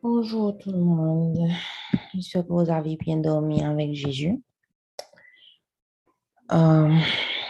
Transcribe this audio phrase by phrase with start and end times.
[0.00, 1.36] Bonjour tout le monde.
[2.14, 4.40] J'espère que vous avez bien dormi avec Jésus.
[6.52, 6.96] Euh,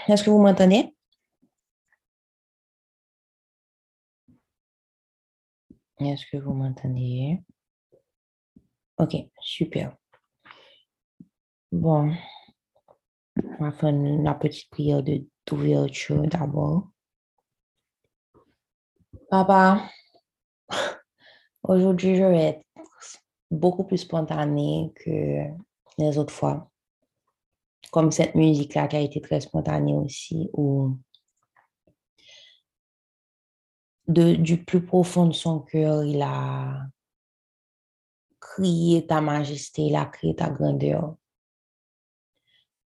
[0.08, 0.94] Est-ce que vous m'entendez?
[6.00, 7.42] Est-ce que vous m'entendez?
[8.96, 9.94] Ok, super.
[11.70, 12.10] Bon,
[13.36, 16.88] on va faire la petite prière d'ouverture d'abord.
[19.30, 19.90] Papa,
[21.68, 22.62] aujourd'hui, je vais être
[23.50, 25.44] beaucoup plus spontanée que
[25.98, 26.70] les autres fois.
[27.90, 30.50] Comme cette musique-là qui a été très spontanée aussi,
[34.08, 36.86] de, du plus profond de son cœur, il a
[38.40, 41.16] crié ta majesté, il a crié ta grandeur.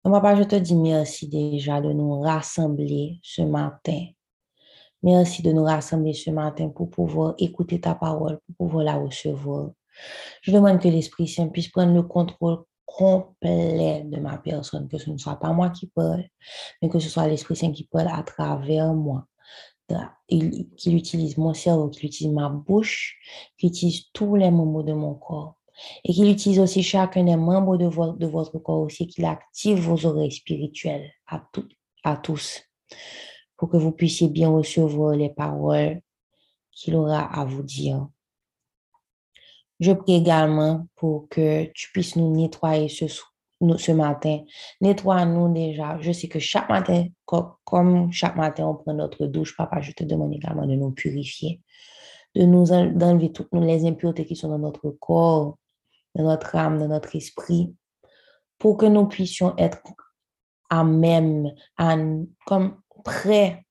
[0.04, 4.08] Papa, je te dis merci déjà de nous rassembler ce matin.
[5.04, 9.72] Merci de nous rassembler ce matin pour pouvoir écouter ta parole, pour pouvoir la recevoir.
[10.42, 15.10] Je demande que l'Esprit Saint puisse prendre le contrôle complet de ma personne, que ce
[15.10, 16.26] ne soit pas moi qui parle,
[16.82, 19.26] mais que ce soit l'Esprit Saint qui parle à travers moi.
[20.30, 23.18] Il- Qu'il utilise mon cerveau, qu'il utilise ma bouche,
[23.58, 25.58] qu'il utilise tous les moments de mon corps.
[26.06, 29.80] Et qu'il utilise aussi chacun des membres de, vo- de votre corps aussi, qu'il active
[29.80, 31.44] vos oreilles spirituelles à,
[32.04, 32.62] à tous,
[33.62, 36.02] pour que vous puissiez bien recevoir les paroles
[36.72, 38.08] qu'il aura à vous dire.
[39.80, 44.40] Je prie également pour que tu puisses nous nettoyer ce, ce matin.
[44.82, 46.00] Nettoie-nous déjà.
[46.02, 49.92] Je sais que chaque matin, co- comme chaque matin, on prend notre douche, papa, je
[49.92, 51.62] te demande également de nous purifier,
[52.34, 55.60] de nous en- d'enlever toutes les impuretés qui sont dans notre corps,
[56.16, 57.76] dans notre âme, dans notre esprit,
[58.58, 59.84] pour que nous puissions être
[60.72, 61.96] à même, à,
[62.48, 63.66] comme prêts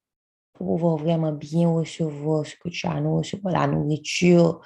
[0.53, 4.61] pour pouvoir vraiment bien recevoir ce que tu as à nous recevoir, la nourriture,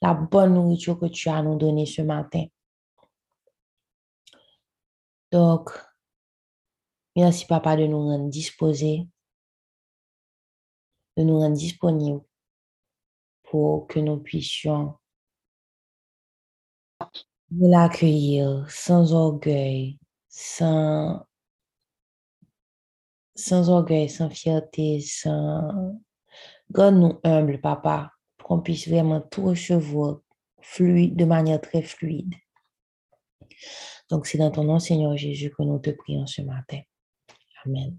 [0.00, 2.44] la bonne nourriture que tu as à nous donner ce matin.
[5.30, 5.70] Donc,
[7.16, 9.06] merci papa de nous rendre disposés,
[11.16, 12.24] de nous rendre disponibles
[13.42, 14.96] pour que nous puissions
[17.50, 19.98] l'accueillir sans orgueil,
[20.28, 21.25] sans,
[23.36, 26.00] sans orgueil, sans fierté, sans...
[26.72, 30.20] Garde-nous humbles, papa, pour qu'on puisse vraiment tout recevoir
[30.60, 32.34] fluide, de manière très fluide.
[34.10, 36.80] Donc, c'est dans ton nom, Seigneur Jésus, que nous te prions ce matin.
[37.64, 37.96] Amen.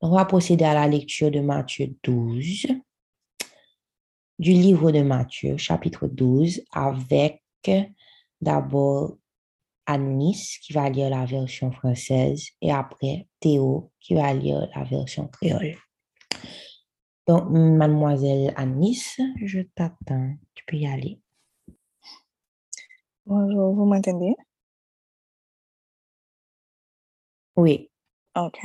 [0.00, 2.66] On va procéder à la lecture de Matthieu 12,
[4.38, 7.42] du livre de Matthieu, chapitre 12, avec
[8.40, 9.18] d'abord
[9.86, 15.28] Anis qui va lire la version française et après Théo qui va lire la version
[15.28, 15.76] créole.
[17.26, 20.34] Donc, mademoiselle Anis, je t'attends.
[20.54, 21.20] Tu peux y aller.
[23.26, 24.34] Bonjour, vous m'entendez?
[27.56, 27.90] Oui.
[28.36, 28.58] Ok.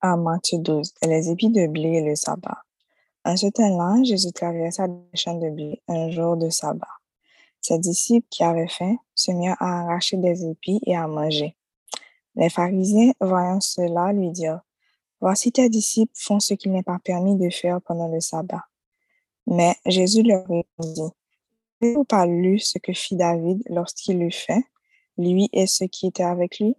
[0.00, 2.62] À Matthieu 12, les épis de blé et le sabbat.
[3.24, 6.97] En ce temps-là, Jésus traversa des champs de blé un jour de sabbat.
[7.60, 11.56] Ses disciples qui avaient faim se mirent à arracher des épis et à manger.
[12.34, 14.60] Les pharisiens, voyant cela, lui dirent,
[15.20, 18.64] Voici tes disciples font ce qu'il n'est pas permis de faire pendant le sabbat.
[19.46, 21.12] Mais Jésus leur répondit,
[21.80, 24.62] N'avez-vous pas lu ce que fit David lorsqu'il eut faim,
[25.16, 26.76] lui et ceux qui étaient avec lui?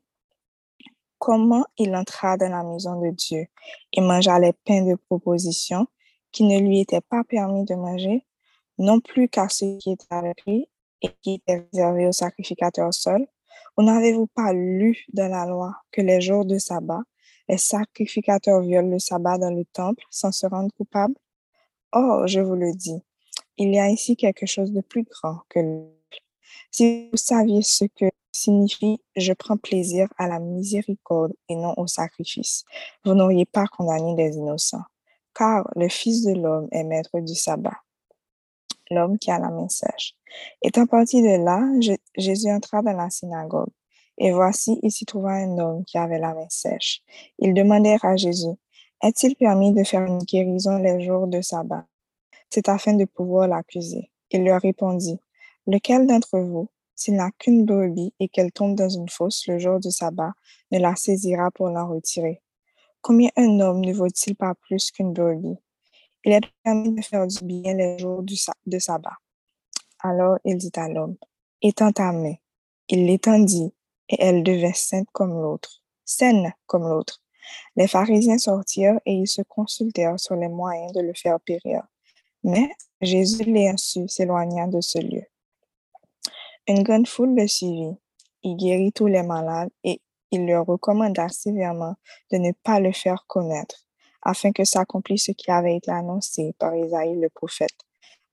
[1.17, 3.47] Comment il entra dans la maison de Dieu
[3.91, 5.87] et mangea les pains de proposition
[6.31, 8.25] qui ne lui étaient pas permis de manger,
[8.79, 10.67] non plus qu'à ceux qui étaient avec lui
[11.01, 13.27] et qui étaient réservés aux sacrificateurs seuls?
[13.77, 17.01] Ou n'avez-vous pas lu dans la loi que les jours de sabbat,
[17.47, 21.15] les sacrificateurs violent le sabbat dans le temple sans se rendre coupables?
[21.91, 23.01] Or, je vous le dis,
[23.57, 25.83] il y a ici quelque chose de plus grand que le
[26.71, 31.87] Si vous saviez ce que signifie je prends plaisir à la miséricorde et non au
[31.87, 32.63] sacrifice,
[33.03, 34.85] vous n'auriez pas condamné les innocents,
[35.33, 37.77] car le Fils de l'homme est maître du sabbat.
[38.91, 40.15] L'homme qui a la main sèche.
[40.61, 41.63] Étant parti de là,
[42.17, 43.69] Jésus entra dans la synagogue.
[44.17, 47.01] Et voici, il s'y trouva un homme qui avait la main sèche.
[47.37, 48.55] Ils demandèrent à Jésus,
[49.01, 51.85] est-il permis de faire une guérison les jours de sabbat?
[52.49, 54.11] C'est afin de pouvoir l'accuser.
[54.31, 55.19] Il leur répondit,
[55.67, 59.79] lequel d'entre vous, s'il n'a qu'une brebis et qu'elle tombe dans une fosse le jour
[59.79, 60.33] du sabbat,
[60.71, 62.41] ne la saisira pour l'en retirer?
[63.01, 65.59] Combien un homme ne vaut-il pas plus qu'une brebis?
[66.25, 68.35] Il est permis de faire du bien les jours du
[68.65, 69.17] de sabbat.
[69.99, 71.17] Alors il dit à l'homme,
[71.61, 72.35] étends ta main.
[72.87, 73.73] Il l'étendit,
[74.09, 77.21] et elle devint sainte comme l'autre, saine comme l'autre.
[77.75, 81.83] Les pharisiens sortirent et ils se consultèrent sur les moyens de le faire périr.
[82.43, 82.69] Mais
[83.01, 85.23] Jésus l'ayant su, s'éloigna de ce lieu.
[86.67, 87.95] Une grande foule le suivit.
[88.43, 90.01] Il guérit tous les malades et
[90.31, 91.95] il leur recommanda sévèrement
[92.31, 93.85] de ne pas le faire connaître,
[94.21, 97.77] afin que s'accomplisse ce qui avait été annoncé par Isaïe le prophète.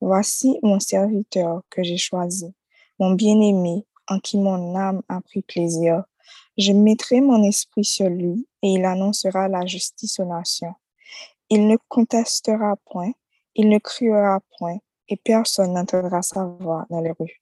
[0.01, 2.53] Voici mon serviteur que j'ai choisi,
[2.99, 6.05] mon bien-aimé, en qui mon âme a pris plaisir.
[6.59, 10.75] Je mettrai mon esprit sur lui et il annoncera la justice aux nations.
[11.49, 13.13] Il ne contestera point,
[13.55, 14.79] il ne criera point,
[15.09, 17.41] et personne n'entendra sa voix dans les rues.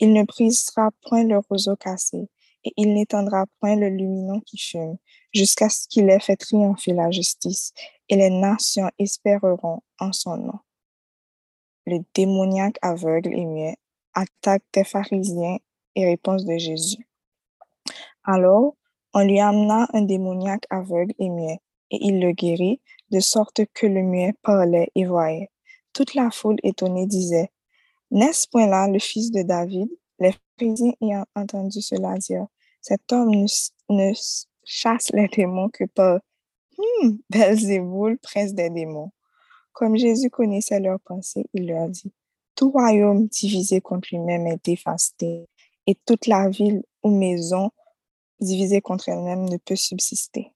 [0.00, 2.28] Il ne brisera point le roseau cassé,
[2.64, 4.96] et il n'étendra point le lumineux qui fume,
[5.32, 7.72] jusqu'à ce qu'il ait fait triompher la justice,
[8.08, 10.58] et les nations espéreront en son nom.
[11.86, 13.76] Le démoniaque aveugle et muet
[14.14, 15.58] attaque des pharisiens
[15.94, 17.08] et réponse de Jésus.
[18.24, 18.76] Alors,
[19.14, 21.60] on lui amena un démoniaque aveugle et muet,
[21.90, 22.80] et il le guérit,
[23.10, 25.50] de sorte que le muet parlait et voyait.
[25.92, 27.50] Toute la foule étonnée disait,
[28.10, 29.88] N'est-ce point là le fils de David?
[30.22, 32.46] Les pharisiens ayant entendu cela dire,
[32.80, 33.44] Cet homme
[33.88, 34.12] ne,
[34.62, 36.20] chasse les démons que par
[36.78, 37.16] hmm,
[38.22, 39.10] prince des démons.
[39.72, 42.12] Comme Jésus connaissait leurs pensées, il leur dit,
[42.54, 45.48] Tout royaume divisé contre lui-même est dévasté,
[45.88, 47.72] et toute la ville ou maison
[48.38, 50.52] divisée contre elle-même ne peut subsister.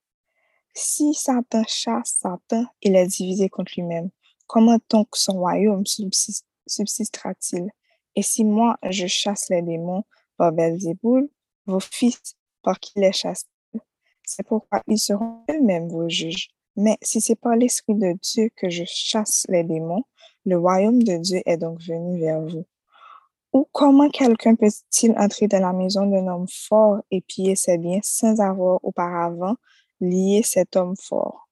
[0.74, 4.10] Si Satan chasse Satan, il est divisé contre lui-même.
[4.46, 7.72] Comment donc son royaume subsistera-t-il?
[8.16, 10.04] Et si moi, je chasse les démons
[10.36, 11.28] par Belzéboul,
[11.66, 13.46] vos fils, par qui les chassent
[14.24, 16.48] C'est pourquoi ils seront eux-mêmes vos juges.
[16.76, 20.04] Mais si c'est par l'Esprit de Dieu que je chasse les démons,
[20.44, 22.66] le royaume de Dieu est donc venu vers vous.
[23.52, 28.00] Ou comment quelqu'un peut-il entrer dans la maison d'un homme fort et piller ses biens
[28.02, 29.56] sans avoir auparavant
[30.00, 31.48] lié cet homme fort?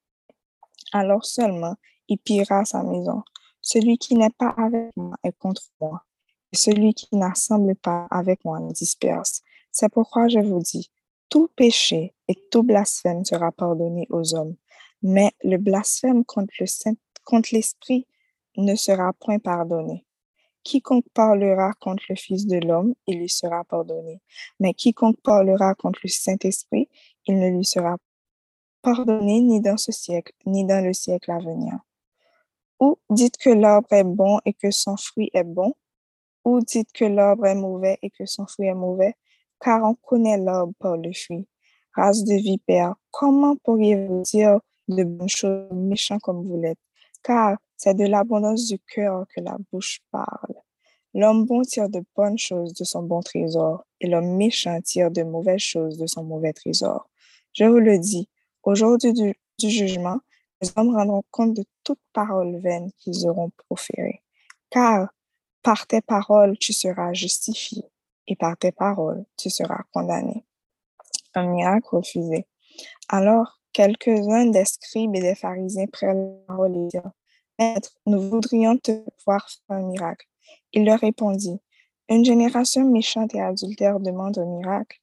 [0.92, 1.76] Alors seulement
[2.08, 3.22] il pillera sa maison.
[3.62, 6.04] Celui qui n'est pas avec moi est contre moi,
[6.54, 9.42] celui qui n'assemble pas avec moi disperse.
[9.70, 10.90] C'est pourquoi je vous dis,
[11.28, 14.56] tout péché et tout blasphème sera pardonné aux hommes,
[15.02, 18.06] mais le blasphème contre le Saint, contre l'Esprit
[18.56, 20.04] ne sera point pardonné.
[20.62, 24.22] Quiconque parlera contre le Fils de l'homme, il lui sera pardonné.
[24.60, 26.88] Mais quiconque parlera contre le Saint-Esprit,
[27.26, 27.96] il ne lui sera
[28.80, 31.78] pardonné ni dans ce siècle, ni dans le siècle à venir.
[32.80, 35.74] Ou dites que l'arbre est bon et que son fruit est bon,
[36.44, 39.14] ou dites que l'arbre est mauvais et que son fruit est mauvais,
[39.60, 41.46] car on connaît l'arbre par le fruit.
[41.94, 46.78] Race de vipère, comment pourriez-vous dire de bonnes choses méchants comme vous l'êtes?
[47.22, 50.54] Car c'est de l'abondance du cœur que la bouche parle.
[51.14, 55.22] L'homme bon tire de bonnes choses de son bon trésor, et l'homme méchant tire de
[55.22, 57.08] mauvaises choses de son mauvais trésor.
[57.52, 58.28] Je vous le dis,
[58.64, 59.34] au jour du, du
[59.70, 60.18] jugement,
[60.60, 64.22] les hommes rendront compte de toute parole vaine qu'ils auront proférée.
[64.70, 65.08] Car
[65.64, 67.82] par tes paroles, tu seras justifié,
[68.28, 70.44] et par tes paroles, tu seras condamné.
[71.34, 72.46] Un miracle refusé.
[73.08, 77.00] Alors, quelques-uns des scribes et des pharisiens prennent la parole et
[77.58, 78.92] Maître, nous voudrions te
[79.24, 80.26] voir faire un miracle.
[80.72, 81.58] Il leur répondit,
[82.08, 84.98] Une génération méchante et adultère demande un miracle.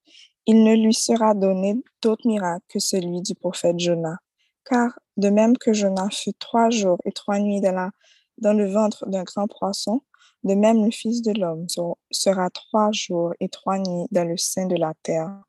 [0.46, 4.18] Il ne lui sera donné d'autre miracle que celui du prophète Jonas.
[4.66, 7.90] Car de même que Jonas fut trois jours et trois nuits dans,
[8.38, 10.02] dans le ventre d'un grand poisson,
[10.44, 11.68] de même le Fils de l'homme
[12.10, 15.42] sera trois jours et trois nuits dans le sein de la terre.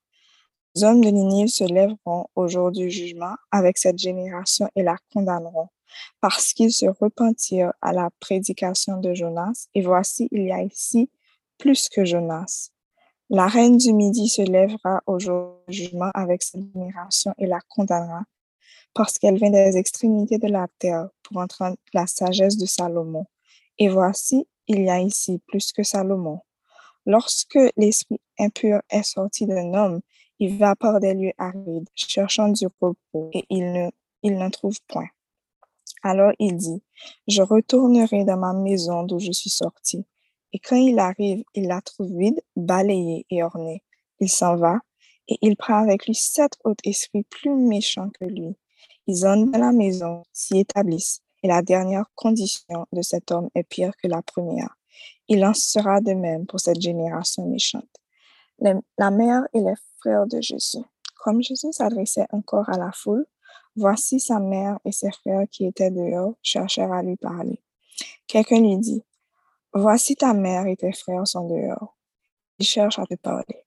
[0.75, 4.97] Les hommes de Ninive se lèveront au jour du jugement avec cette génération et la
[5.13, 5.69] condamneront,
[6.21, 11.11] parce qu'ils se repentirent à la prédication de Jonas, et voici, il y a ici
[11.59, 12.71] plus que Jonas.
[13.29, 17.61] La reine du Midi se lèvera au jour du jugement avec cette génération et la
[17.69, 18.25] condamnera,
[18.95, 23.27] parce qu'elle vient des extrémités de la terre pour entendre la sagesse de Salomon.
[23.79, 26.41] Et voici, il y a ici plus que Salomon.
[27.07, 30.01] Lorsque l'esprit impur est sorti d'un homme,
[30.39, 33.91] il va par des lieux arides, cherchant du repos, et il
[34.23, 35.09] il n'en trouve point.
[36.03, 36.83] Alors il dit,
[37.29, 40.05] je retournerai dans ma maison d'où je suis sorti.
[40.53, 43.83] Et quand il arrive, il la trouve vide, balayée et ornée.
[44.21, 44.79] Il s'en va,
[45.29, 48.57] et il prend avec lui sept autres esprits plus méchants que lui.
[49.07, 53.65] Ils entrent dans la maison, s'y établissent, et la dernière condition de cet homme est
[53.65, 54.77] pire que la première.
[55.29, 57.89] Il en sera de même pour cette génération méchante.
[58.59, 60.85] La mère et les frères de Jésus.
[61.23, 63.27] Comme Jésus s'adressait encore à la foule,
[63.77, 67.61] voici sa mère et ses frères qui étaient dehors cherchèrent à lui parler.
[68.27, 69.03] Quelqu'un lui dit,
[69.75, 71.97] Voici ta mère et tes frères sont dehors.
[72.59, 73.65] Ils cherchent à te parler.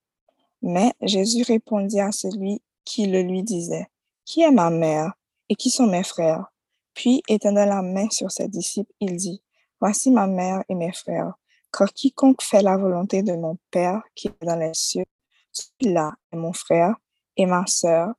[0.62, 3.88] Mais Jésus répondit à celui qui le lui disait,
[4.24, 5.12] Qui est ma mère
[5.48, 6.52] et qui sont mes frères?
[6.96, 9.42] Puis, étendant la main sur ses disciples, il dit,
[9.80, 11.34] Voici ma mère et mes frères,
[11.70, 15.04] car quiconque fait la volonté de mon Père qui est dans les cieux,
[15.52, 16.96] celui-là est mon frère
[17.36, 18.14] et ma sœur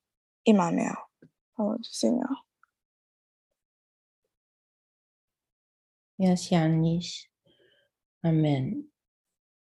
[0.46, 1.10] et ma mère.
[1.58, 2.46] Du Seigneur.
[6.20, 7.26] Merci, Annelise.
[8.22, 8.84] Amen.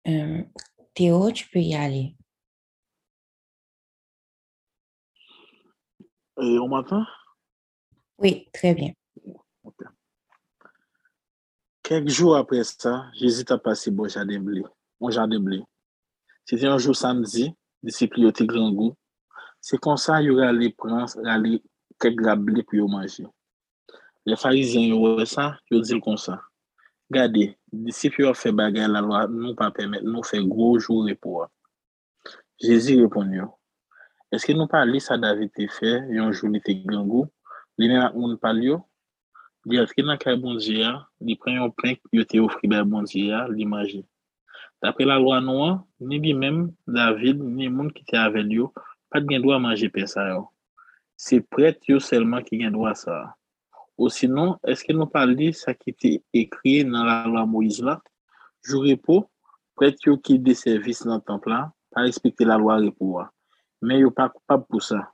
[0.06, 0.42] Euh,
[0.94, 2.16] Théo, tu peux y aller.
[6.40, 7.04] Et on m'entend?
[8.18, 8.92] Oui, très bien.
[11.82, 14.62] Quelques jours après ça, j'hésite à passer bon jardin blé.
[15.08, 15.62] Jardin blé.
[16.46, 18.94] C'était un jour samedi, disciples étaient grand goût.
[19.60, 21.62] C'est comme ça qu'il y aurait allé prendre aller
[22.00, 23.26] quelques blé pour manger.
[24.24, 26.40] Les pharisiens, ils ont ça, ils dit comme ça.
[27.10, 31.46] Regardez, disciples ont fait bagarre la loi, nous pas permettre, nous faire gros jour pour.
[32.58, 33.40] Jésus répondit,
[34.32, 37.28] est-ce que nous parlons ça David fait, un jour il était grand goût,
[37.78, 38.80] les mêmes on parle
[39.64, 40.90] Li atre nan kay Dieu,
[41.24, 42.48] li pren yon qui yo
[43.48, 48.72] li la loi noire, ni li même David, ni moun ki te avel yo,
[49.08, 50.50] pat gen doa manje pe sa yo.
[51.16, 53.32] Se pret yo selman ki gen doa sa.
[53.96, 57.96] Ou sinon, eske nou pali sa ki te ekri la loi Moïse la,
[58.68, 59.30] jou repo,
[59.78, 63.30] pret yo ki de servis nan temple la, pa respekte la loi repo wa.
[63.80, 65.06] Men yo pa koupab pou sa.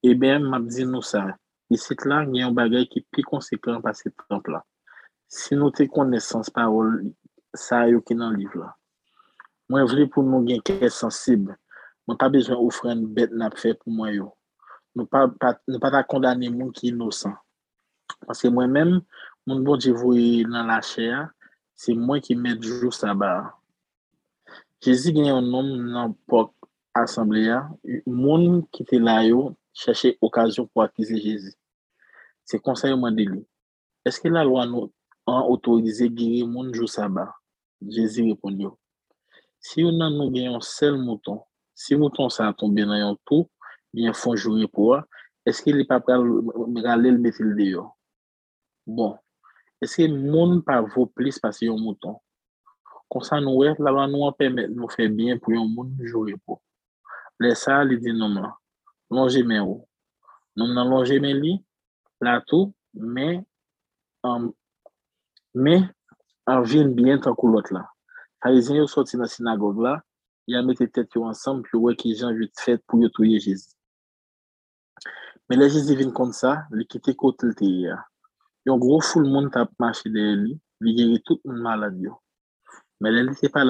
[0.00, 1.36] E ben, di nou sa,
[1.68, 4.64] Ici, là, il y a un bagage qui est plus conséquent par ce temps-là.
[5.28, 7.12] Si nous avons connaissance parole,
[7.52, 8.76] ça y est dans le livre là.
[9.68, 11.56] Moi, je veux pour nous gagner quelque sensible.
[12.06, 14.12] Moi, pas besoin d'offrir une bête n'a pour moi.
[14.12, 14.32] Yo.
[14.94, 17.34] Nous pas, pas, condamner monde qui est innocent.
[18.24, 19.00] Parce que moi-même,
[19.44, 21.28] mon bon Dieu dans la chair,
[21.74, 23.52] c'est moi qui mets jour sabbat.
[24.80, 26.52] Jésus gagne un homme dans
[26.94, 27.68] l'assemblée, un
[28.06, 31.54] monde qui était là, yo, chercher occasion pour accuser Jésus.
[32.44, 33.46] C'est conseil au lui.
[34.04, 34.92] Est-ce que la loi nous
[35.26, 37.34] a autorisé guérir mon jour sabbat?
[37.86, 38.66] Jésus répondit.
[39.60, 41.42] Si on a nous un seul mouton,
[41.74, 43.50] si mouton ça a tombé dans un tout,
[43.92, 44.98] bien font jouer pour
[45.44, 47.96] est-ce qu'il n'est pas prêt à le mettre le dehors?
[48.86, 49.16] Bon.
[49.80, 50.82] Est-ce que le monde pas
[51.14, 52.16] plus parce qu'il y a mouton?
[53.08, 56.62] Comme ça, nous, loi nous permet de faire bien pour un monde jouer pour.
[57.38, 58.34] Laisse ça, il dit non,
[59.10, 59.86] non longer mes ou.
[60.56, 61.64] Nous avons longé mes lits,
[62.20, 63.44] là tout, mais,
[64.22, 64.52] um,
[65.54, 65.82] mais,
[66.46, 67.90] en ville bien tant que l'autre là.
[68.42, 70.02] Pharisien sont sorti dans la synagogue là,
[70.46, 73.74] ils ont mis tête ensemble, puis ouais, qui gens vite fait pour y tuer Jésus.
[75.48, 79.00] Mais les Jésus vient comme ça, il quitte côté le Il y a un gros
[79.00, 82.06] foule monde t'a marché derrière lui, il guérit toute une maladie.
[83.00, 83.64] Mais il n'était pas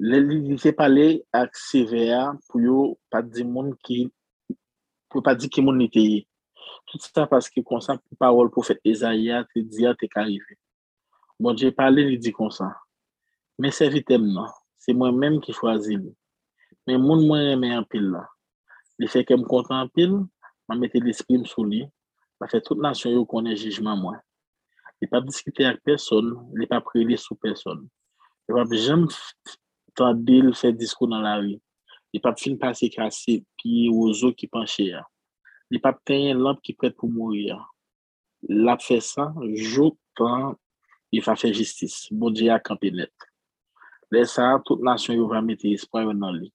[0.00, 2.78] là sévère, Li se pale ak CVA pou yo
[3.10, 4.06] pa di moun ki
[5.10, 6.20] pou pa di ki moun ni te ye.
[6.86, 8.50] Tout sa paske konsan pou parol
[9.98, 10.54] te te.
[11.40, 12.70] Bon, je pale li di konsan.
[13.58, 14.46] Men se vitem nan.
[14.78, 15.52] Se mwen menm ki
[15.98, 16.14] li.
[16.86, 18.24] Men moun mwen reme an pil la.
[18.98, 19.10] Li
[19.50, 20.14] kontan an pil,
[20.78, 21.82] mette l'esprim sou li,
[22.50, 24.18] fe tout nasyon yo konen jijman mwen.
[25.02, 27.82] Li pa diskite ak person, li pa prele sou person.
[28.46, 28.64] Li pa
[29.98, 31.60] jem il fait discours dans la rue.
[32.12, 34.94] Il pas fin passer cassé puis aux qui penchaient.
[35.70, 37.70] Il pas une lampe qui prête pour mourir.
[38.48, 40.54] L'a fait ça, jour temps,
[41.12, 42.08] il va faire justice.
[42.10, 43.12] Bon Dieu a campé net.
[44.10, 46.52] Laisse ça, toute nation va mettre espoir dans lui.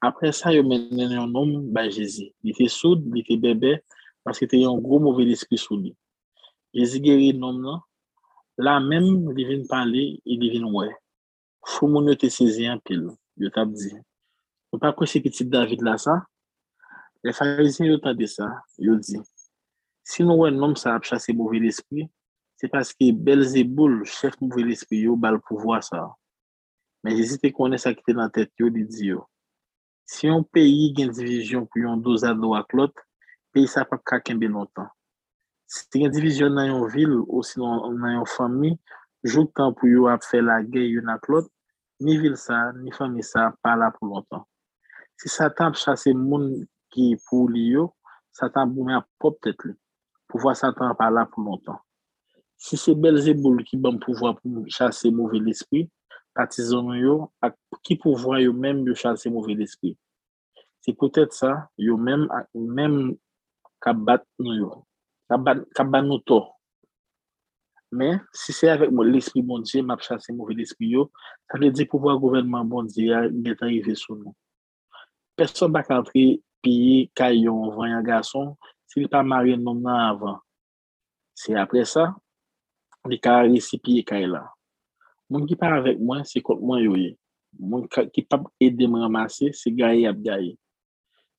[0.00, 2.32] Après ça, il mené un homme by Jésus.
[2.42, 3.80] Il était sourd, il était bébé,
[4.22, 5.94] parce qu'il était un gros mauvais esprit sous lui.
[6.72, 7.80] Jésus guérit l'homme là.
[8.56, 10.90] Là même, il vient parler, il vient ouais.
[11.64, 13.06] Fou moun yo te sezi an pil,
[13.40, 13.94] yo tap di.
[14.74, 16.18] Ou pa kwe se petit David la sa?
[17.24, 19.20] Le farizien yo tap di sa, yo di.
[20.04, 22.10] Si nou wè nom sa ap chase mouve l'esprit,
[22.60, 26.10] se paske Belzeboul, chef mouve l'esprit yo, bal pou vwa sa.
[27.04, 29.24] Men jesite konen sa ki te nan tet yo, di di yo.
[30.04, 32.92] Si yon peyi gen divizyon pou yon dozado ak lot,
[33.56, 34.92] peyi sa pa kaken ben notan.
[35.64, 38.74] Si gen divizyon nan yon vil, ou si nan yon fami,
[39.24, 41.48] jout tan pou yo ap fe la gey yon ak lot,
[42.00, 44.44] ni vil sa, ni fami sa, pa la pou lontan.
[45.20, 47.88] Si satan ap chase moun ki pou li yo,
[48.34, 49.74] satan pou mè ap pop tèt li.
[50.28, 51.78] Pou vwa satan pa la pou lontan.
[52.58, 55.90] Si se Belzeboul ki ban pou vwa pou chase mouve l'esprit,
[56.34, 57.18] patizon yo,
[57.86, 59.98] ki pou vwa yo mèm yo chase mouve l'esprit?
[60.82, 63.14] Se pou tèt sa, yo mèm
[63.84, 64.72] kabat nou yo.
[65.30, 66.42] Kabat nou to.
[67.94, 70.94] Mais si c'est avec l'esprit bon Dieu, m'a chassé mauvais esprit,
[71.48, 74.34] ça veut dire pouvoir gouvernement bon Dieu est arrivé sur nous.
[75.36, 80.40] Personne ne va entrer payer caillon, un garçon, s'il n'est pas marié non avant.
[81.34, 82.12] Se apre sa,
[83.10, 84.44] li ka resipi e kay la.
[85.26, 87.10] Moun ki pa avek mwen, se kont mwen yoye.
[87.58, 88.38] Moun ki pa
[89.02, 90.54] ramase, se gaye ap gaye.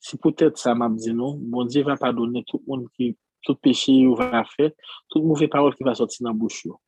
[0.03, 3.93] Si potet sa map di nou, bon Diye va padone tout moun ki, tout peche
[3.93, 4.71] yo va fe,
[5.09, 6.79] tout mouve parol ki va soti nan bouch yo.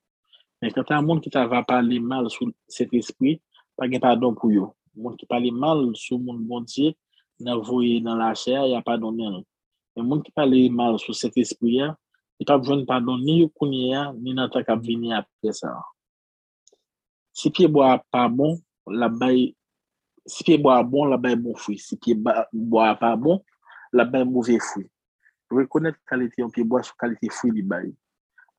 [0.61, 3.37] Men kanta moun ki ta va pale mal sou set espri,
[3.77, 4.71] pa gen padon pou yo.
[4.97, 6.95] Moun ki pale mal sou moun bon Diye,
[7.45, 9.45] nan voye nan la chè, ya padone nou.
[9.95, 11.91] Men moun ki pale mal sou set espri ya,
[12.41, 15.75] e pa pjoun padon ni yo kounye ya, ni nan tak ap vini apre sa.
[17.37, 18.57] Si piye bo a pa bon,
[18.89, 19.51] la bay,
[20.25, 21.77] si piye bo a bon, la bay bon fwi.
[21.77, 23.43] Si piye bo a pa bon,
[23.93, 24.87] la bay mouve fwi.
[25.53, 27.91] Rekonet kalite yon piye bo a sou kalite fwi li bay.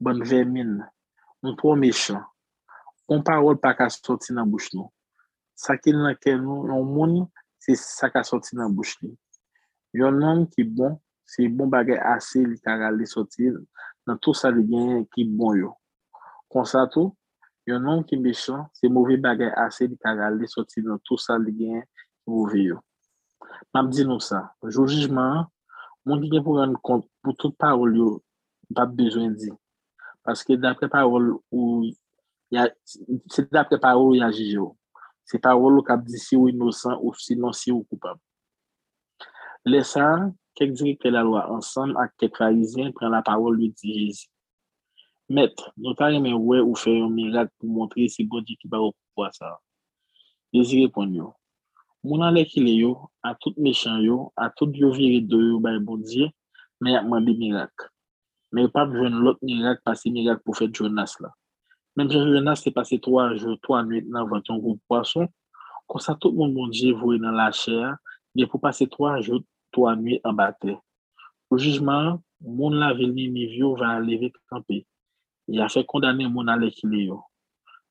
[0.00, 0.78] Bon vermin,
[1.42, 2.22] moun pou mechan.
[3.08, 4.88] Moun parol pa ka soti nan bouch nou.
[5.58, 7.18] Sakil nan ken nou, yon moun,
[7.60, 9.16] se sa ka soti nan bouch nou.
[9.96, 10.96] Yon nan ki bon,
[11.28, 13.50] se bon bagay ase li kara li soti,
[14.08, 15.74] nan tout sa li gen ki bon yo.
[16.48, 17.12] Konsa tou,
[17.68, 21.36] Yon nom ki mechan, se mouve bagay ase di kagal li soti nan tout sa
[21.36, 21.82] li gen
[22.24, 22.78] mouve yo.
[23.76, 25.44] Mam di nou sa, jou jijman,
[26.06, 28.10] moun ki gen pou ren kont pou tout parol yo,
[28.76, 29.50] pap bezwen di.
[30.26, 31.88] Paske dapre parol ou,
[33.32, 34.72] se dapre parol ou ya jij yo.
[35.28, 38.16] Se parol ou kap di si ou inosan ou si non si ou koupab.
[39.68, 43.68] Le sa, kek diri ke la loa ansan ak kek raizyen pren la parol li
[43.76, 44.28] di jezi.
[45.28, 48.80] Met, nou ta reme wè ou fè yon mirak pou montre si godi ki ba
[48.80, 49.52] ou pou kwa sa.
[50.54, 51.34] Dezi repon yo.
[52.06, 55.58] Moun an lè ki yo, a tout mechan yo, a tout yo viri do yo
[55.58, 55.78] bay
[56.80, 57.88] men yakman bi mirak.
[58.52, 61.30] Men yon pa jwen lot mirak pasi mirak pou Jonas la.
[61.96, 65.26] Men Jonas se pase 3 jou, 3 nwit nan vant yon goup poason,
[65.90, 67.74] konsa tout moun bon diye vwe nan la chè,
[68.36, 69.42] gen pou pase 3 jou,
[69.74, 70.78] 3 nwit an batè.
[71.50, 71.58] Ou
[72.40, 74.84] moun la veni mi vyo va aleve kampi.
[75.48, 76.48] ya kondane moun
[76.92, 77.22] yo.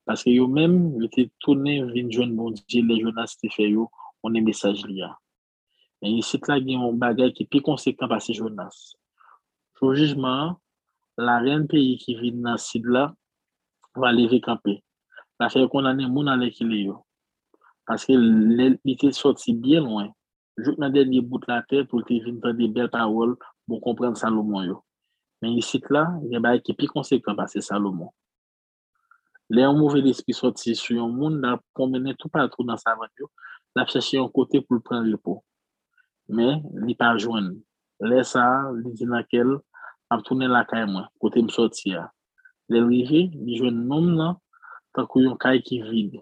[0.06, 3.90] Paske yo mèm, yo te toune vin di, le jounas te fè yo,
[4.22, 5.12] moun e mesaj li ya.
[6.02, 8.94] Men yi sit la gen yon bagay ki pi konsekant pa se jounas.
[9.78, 10.56] Fou jizman,
[11.18, 13.08] la ren peyi ki vin nan sid la,
[13.98, 14.78] va leve kampe.
[15.42, 16.96] La fè kondane moun alè ki le yo.
[17.88, 20.12] Paske li te soti bien loin.
[20.58, 23.82] Jout nan den yi bout la tè, pou te vin tan de bel parol, pou
[23.82, 24.82] kompren sa loun yo.
[25.42, 28.10] Men yi sit la, gen ba ekipi konsekant pa se Salomon.
[29.50, 32.98] Le yon mouve l'esprit soti sou yon moun la pou mene tout patrou nan sa
[33.00, 33.30] vanyo,
[33.76, 35.42] la fcheche yon kote pou l'pren ripo.
[36.28, 37.54] Men, li pa jwen.
[38.04, 38.46] Le sa,
[38.78, 39.56] li di nakel,
[40.14, 42.06] ap toune la kay mwen, kote m soti ya.
[42.72, 44.38] Le rive, li jwen noum nan,
[44.96, 46.22] takou yon kay ki vide.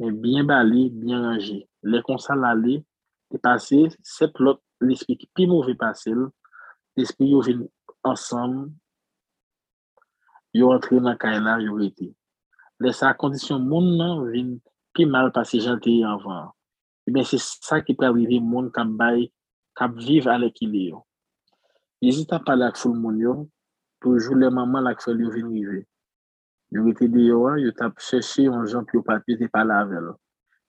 [0.00, 1.60] Men, bien bali, bien rangi.
[1.82, 2.78] Le konsa la li,
[3.32, 6.14] li pase, sep lot l'esprit ki pi mouve pase,
[6.96, 7.64] l'esprit yon vin
[8.06, 8.60] ansam,
[10.56, 12.12] yo antre nan kay la, yo rete.
[12.80, 14.56] Le sa kondisyon moun nan vin
[14.94, 16.52] pi mal pa se jante yi anvan.
[17.06, 19.30] Ben se sa ki pa vive moun kam bay,
[19.80, 21.04] ale ki li yo.
[22.02, 23.48] Ak foul moun yo,
[24.00, 25.86] toujou le maman lak fol yo vin vive.
[26.70, 29.72] Yo rete di yo an, yo tap cheshe yon jan pi yo papi te pale
[29.72, 30.14] avel.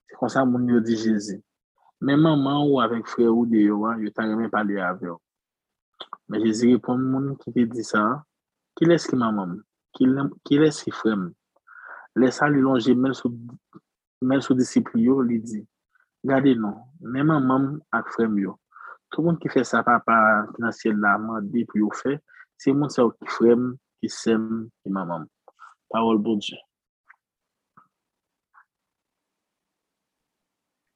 [0.08, 1.41] Se konsa moun yo di jezi.
[2.00, 5.17] Men maman ou avek fre ou yo an, yo tan remen pale avel.
[6.30, 8.02] Men Jezi repon moun ki te di sa,
[8.76, 9.56] ki les ki mamam,
[9.95, 11.30] ki les ki frem.
[12.19, 15.62] Lesa li lonje men sou disipli yo, li di,
[16.23, 18.56] gade non, men mamam ak frem yo.
[19.12, 20.17] Tou moun ki fe sa pa pa
[20.56, 22.17] finansyen la mandi pou yo fe,
[22.60, 24.47] se moun sa ou ki frem, ki sem,
[24.84, 25.27] ki mamam.
[25.91, 26.58] Parol bonje.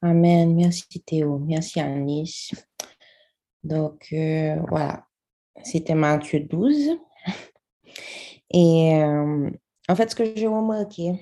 [0.02, 2.52] Amen, mersi Teo, mersi Anis.
[3.64, 5.06] Donc, euh, voilà,
[5.64, 6.98] c'était Matthieu 12.
[8.54, 9.50] Et euh,
[9.88, 11.14] en fait, ce que j'ai remarqué,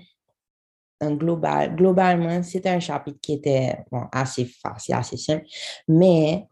[1.01, 3.77] en global, globalement, c'était un chapitre qui était
[4.11, 5.45] assez facile, assez simple,
[5.87, 6.47] mais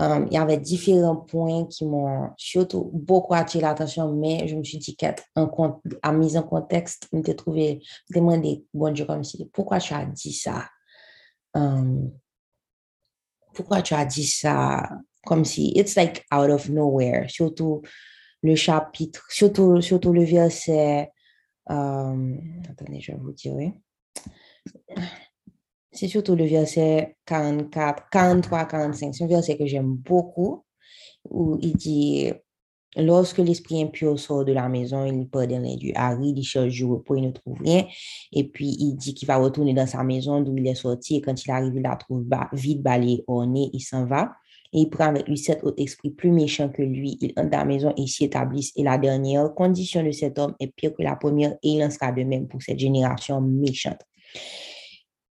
[0.00, 4.64] euh, il y avait différents points qui m'ont surtout beaucoup attiré l'attention, mais je me
[4.64, 5.14] suis dit qu'à
[6.12, 10.04] mise en contexte, je me suis trouvé demander, bon Dieu, comme si, pourquoi tu as
[10.06, 10.66] dit ça?
[13.52, 14.88] pourquoi tu as dit ça?
[15.26, 17.82] comme si it's like out of nowhere, surtout
[18.42, 21.10] le chapitre, surtout, surtout le verset,
[21.70, 22.36] euh,
[22.70, 23.72] attendez, je vais vous dire, oui.
[25.92, 29.14] C'est surtout le verset 44, 43, 45.
[29.14, 30.64] C'est un verset que j'aime beaucoup,
[31.28, 32.30] où il dit,
[32.96, 36.84] lorsque l'esprit impur sort de la maison, il pardonne les dieux Harry, il cherche du
[36.84, 37.86] repos, il ne trouve rien.
[38.32, 41.16] Et puis, il dit qu'il va retourner dans sa maison d'où il est sorti.
[41.16, 44.32] Et quand il arrive, il la trouve vide, balayée, ornée, il s'en va.
[44.72, 47.18] et il prend avec lui sept autres esprits plus méchants que lui.
[47.20, 48.72] Il entre dans la maison et s'y établissent.
[48.76, 51.90] Et la dernière condition de cet homme est pire que la première et il en
[51.90, 54.00] sera de même pour cette génération méchante.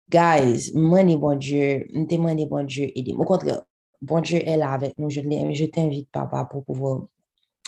[0.09, 3.25] Guys, moi, bon Dieu, demandez bon Dieu, aidez-moi.
[3.25, 3.63] Au contraire,
[4.01, 5.09] bon Dieu est là avec nous.
[5.09, 7.03] Je, t'invite, papa, pour pouvoir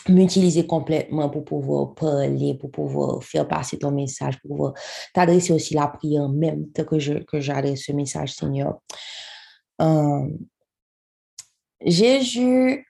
[0.07, 4.73] m'utiliser complètement pour pouvoir parler, pour pouvoir faire passer ton message, pour pouvoir
[5.13, 8.79] t'adresser aussi la prière même que que j'adresse ce message, Seigneur.
[9.81, 10.27] Euh,
[11.81, 12.85] Jésus,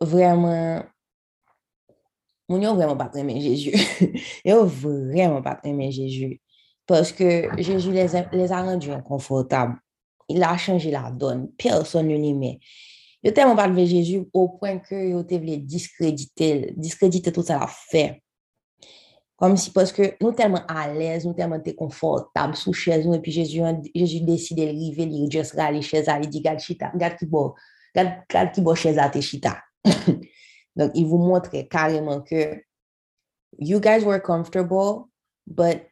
[0.00, 0.82] vraiment,
[2.48, 3.72] mon vraiment pas aimer Jésus.
[4.44, 6.40] yo vraiment pas aimer Jésus.
[6.90, 9.76] Parce que Jésus les a, les a rendus inconfortables.
[10.28, 11.52] Il a changé la donne.
[11.56, 12.58] Personne ne l'aimait.
[13.22, 17.60] Yo tellement pas de Jésus au point que yo te voulait discréditer, discréditer tout ça
[17.60, 18.20] la fait.
[19.36, 23.20] Comme si, parce que nous tellement à l'aise, nous tellement confortables sous chaise nous, et
[23.20, 23.62] puis Jésus,
[23.94, 27.54] Jésus décide d'arriver, il juste râler elle, il dit, regarde chita, regarde qui boit,
[27.94, 29.58] regarde qui boit chez elle, te chita.
[30.74, 32.60] Donc, il vous montre carrément que
[33.60, 35.04] you guys were comfortable,
[35.46, 35.89] but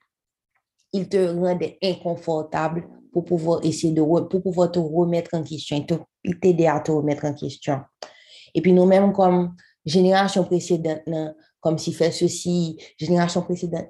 [0.93, 5.85] il te rendait inconfortable pour pouvoir essayer de, pour pouvoir te remettre en question,
[6.25, 7.81] il t'aidait à te remettre en question.
[8.55, 11.03] Et puis nous-mêmes, comme génération précédente,
[11.61, 13.89] comme si fait ceci, génération précédente,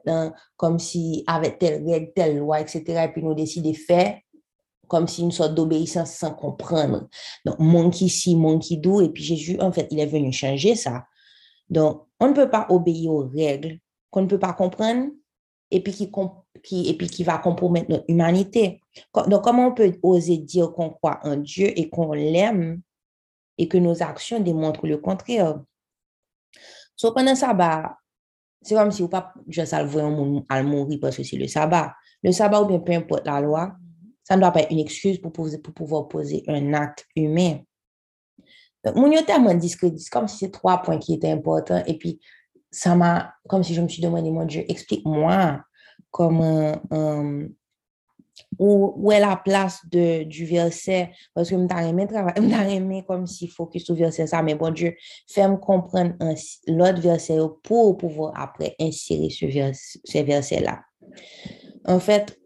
[0.57, 2.85] comme si avec telle règle, telle loi, etc.
[3.05, 4.19] Et puis nous décidons de faire
[4.89, 7.09] comme si une sorte d'obéissance sans comprendre.
[7.45, 10.33] Donc, mon qui si, mon qui d'où, et puis Jésus, en fait, il est venu
[10.33, 11.05] changer ça.
[11.69, 13.79] Donc, on ne peut pas obéir aux règles
[14.11, 15.09] qu'on ne peut pas comprendre
[15.71, 18.81] et puis qui, va compromettre notre humanité.
[19.27, 22.81] Donc, comment on peut oser dire qu'on croit en Dieu et qu'on l'aime
[23.59, 25.61] et que nos actions démontrent le contraire?
[26.97, 27.97] So, pendant le sabbat,
[28.63, 29.85] c'est comme si ou pas juste à
[30.63, 31.95] mourir parce que c'est le sabbat.
[32.23, 33.73] Le sabbat ou bien peu importe la loi,
[34.25, 37.61] ça ne doit pas être une excuse pour, poser, pour pouvoir poser un acte humain.
[38.85, 41.83] Donc, mon tellement discrédit, comme si c'est trois points qui étaient importants.
[41.87, 42.21] Et puis,
[42.71, 45.63] ça m'a, comme si je me suis demandé, mon Dieu, explique-moi
[46.11, 47.49] comment, euh,
[48.59, 53.85] où, est la place de, du verset, parce que je me aimé comme s'il focus
[53.85, 54.95] sur verset ça, mais bon Dieu,
[55.29, 56.15] fais-moi comprendre
[56.67, 59.47] l'autre verset pour pouvoir après insérer ce,
[60.05, 60.81] ce verset-là.
[61.85, 62.39] En fait,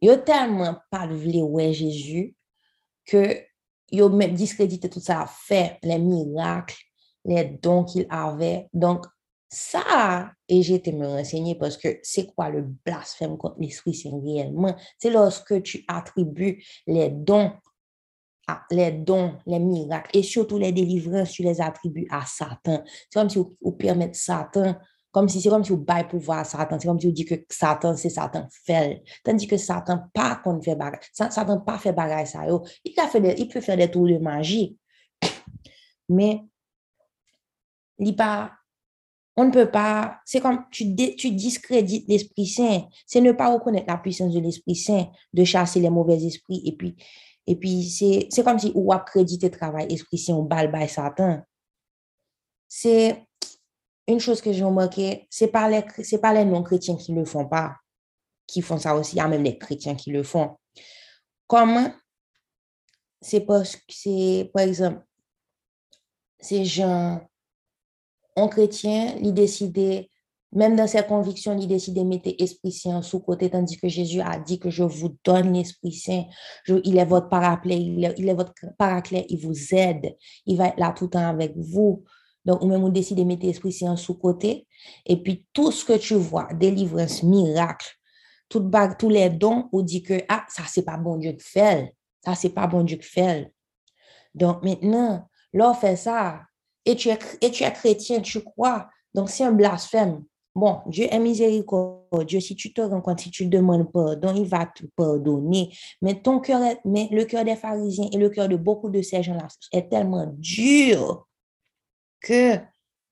[0.00, 2.34] il y a tellement pas de ouais Jésus
[3.06, 3.40] que
[3.90, 6.76] yo même discrédité tout ça, fait les miracles,
[7.24, 8.68] les dons qu'il avait.
[8.72, 9.06] Donc,
[9.48, 14.20] ça, et j'ai été me renseigner parce que c'est quoi le blasphème contre l'Esprit Saint
[14.20, 14.74] réellement?
[14.98, 17.52] C'est lorsque tu attribues les dons,
[18.70, 22.82] les dons, les miracles et surtout les délivrances, tu les attribues à Satan.
[22.84, 24.76] C'est comme si vous, permettez Satan,
[25.12, 27.28] comme si c'est comme si vous baillez pouvoir à Satan, c'est comme si vous dites
[27.28, 29.02] que Satan, c'est Satan fait.
[29.24, 32.44] Tandis que Satan pas qu'on fait bagage, Satan pas fait bagage ça.
[32.84, 32.94] Il,
[33.38, 34.76] il peut faire des tours de magie.
[36.08, 36.42] Mais
[37.98, 38.52] il pas
[39.36, 42.88] on ne peut pas, c'est comme tu, tu discrédites l'Esprit Saint.
[43.06, 46.62] C'est ne pas reconnaître la puissance de l'Esprit Saint, de chasser les mauvais esprits.
[46.64, 46.96] Et puis,
[47.46, 51.42] et puis c'est comme si on accrédite le travail Esprit Saint, on balle Satan.
[52.66, 53.26] C'est
[54.08, 55.84] une chose que j'ai remarqué, c'est pas les,
[56.18, 57.76] pas les non-chrétiens qui le font pas,
[58.46, 59.16] qui font ça aussi.
[59.16, 60.56] Il y a même les chrétiens qui le font.
[61.46, 61.92] Comment?
[63.20, 65.04] C'est parce que c'est, par exemple,
[66.38, 67.20] ces gens
[68.36, 70.10] un chrétien, il décidait,
[70.52, 74.20] même dans ses convictions, il décidait de mettre l'Esprit Saint sous côté, tandis que Jésus
[74.20, 76.24] a dit que je vous donne l'Esprit Saint.
[76.68, 80.16] il est votre paraclet, il est, votre paraclet, il vous aide.
[80.44, 82.04] Il va être là tout le temps avec vous.
[82.44, 84.66] Donc, ou même on décide de mettre l'Esprit Saint sous côté.
[85.04, 87.88] Et puis, tout ce que tu vois, délivrance, miracle,
[88.48, 91.94] tout tous les dons, on dit que, ah, ça, c'est pas bon Dieu qui fait.
[92.24, 93.52] Ça, c'est pas bon Dieu qui fait.
[94.34, 96.45] Donc, maintenant, là, fait ça,
[96.86, 98.88] et tu es, et tu es chrétien, tu crois.
[99.14, 100.24] Donc, c'est un blasphème.
[100.54, 102.40] Bon, Dieu est miséricordieux.
[102.40, 105.70] Si tu te rends compte, si tu demandes pardon, il va te pardonner.
[106.00, 109.22] Mais ton cœur, mais le cœur des pharisiens et le cœur de beaucoup de ces
[109.22, 111.28] gens-là est tellement dur
[112.20, 112.54] que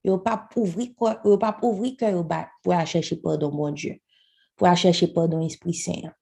[0.07, 1.61] a pas il pas
[1.99, 2.27] cœur
[2.63, 3.99] pour chercher pardon, mon Dieu,
[4.57, 6.13] pour chercher pardon, Esprit Saint.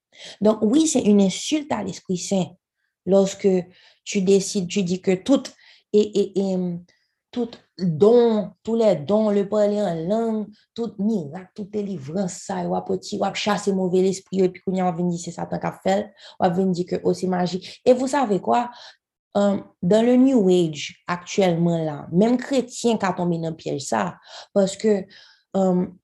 [0.41, 2.47] Donc, oui, c'est une insulte à l'Esprit Saint
[3.07, 3.49] lorsque
[4.05, 5.43] tu décides, tu dis que tout
[5.93, 6.33] et
[7.33, 12.81] tout don, tous les dons, le parler en langue, tout miracle, toute délivrance, ça, ou
[12.83, 16.13] petit, ou chasser mauvais esprit, et puis qu'on a venir c'est Satan qui a fait,
[16.39, 17.81] ou venir dire que aussi magie.
[17.85, 18.71] Et vous savez quoi?
[19.35, 23.87] Um, dans le New Age, actuellement là, même chrétien qui a tombé dans le piège,
[23.87, 24.19] ça,
[24.53, 25.07] parce que
[25.55, 25.97] um,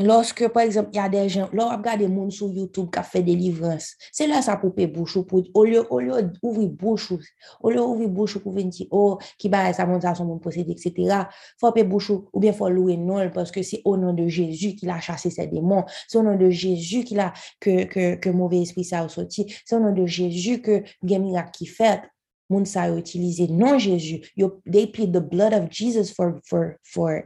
[0.00, 2.88] Lorsque, par exemple, il y a des gens, là, on regarde des gens sur YouTube
[2.94, 6.68] qui fait des livrances, c'est là ça pour bouche pour, au lieu, au lieu d'ouvrir
[6.68, 7.12] bouche,
[7.60, 10.40] au lieu d'ouvrir bouche pour venir dire, oh, qui va ça monte à son monde
[10.40, 11.24] possédé, etc.
[11.58, 14.76] Faut pas bouche ou bien faut louer non parce que c'est au nom de Jésus
[14.76, 15.84] qu'il a chassé ces démons.
[16.06, 19.52] C'est au nom de Jésus qu'il a, que, que, que mauvais esprit ça a sorti.
[19.64, 22.02] C'est au nom de Jésus que miracle qui fait.
[22.50, 24.22] Moun ça a utilisé non Jésus.
[24.64, 27.24] they plead the blood of Jesus for, for, for,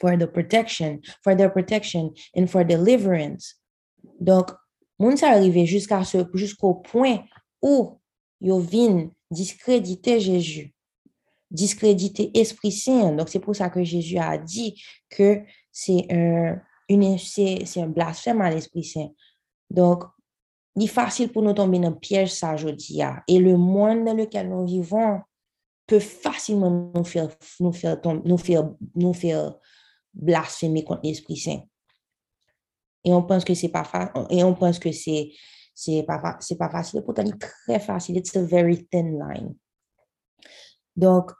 [0.00, 3.56] for the protection, for their protection and for deliverance.
[4.18, 4.50] Donc,
[4.98, 7.24] moun sa arrivé jusqu'à ce, jusqu'au point
[7.62, 8.00] où
[8.40, 10.74] yo vin discréditer Jésus,
[11.50, 13.12] discréditer Esprit Saint.
[13.12, 16.60] Donc, c'est pour ça que Jésus a dit que c'est un,
[16.90, 19.10] un blasphème à l'Esprit Saint.
[19.68, 20.04] Donc,
[20.76, 23.00] il est facile pour nous tomber dans un piège, ça, je dis.
[23.28, 25.20] Et le monde dans lequel nous vivons
[25.86, 29.54] peut facilement nous faire, nous faire, nous faire, nous faire
[30.12, 31.62] blasphémer contre l'Esprit Saint.
[33.04, 35.32] Et on pense que c'est pas facile, et on pense que c'est
[35.74, 39.56] c'est pas c'est pas facile, pourtant très facile, it's a very thin line.
[40.96, 41.32] Donc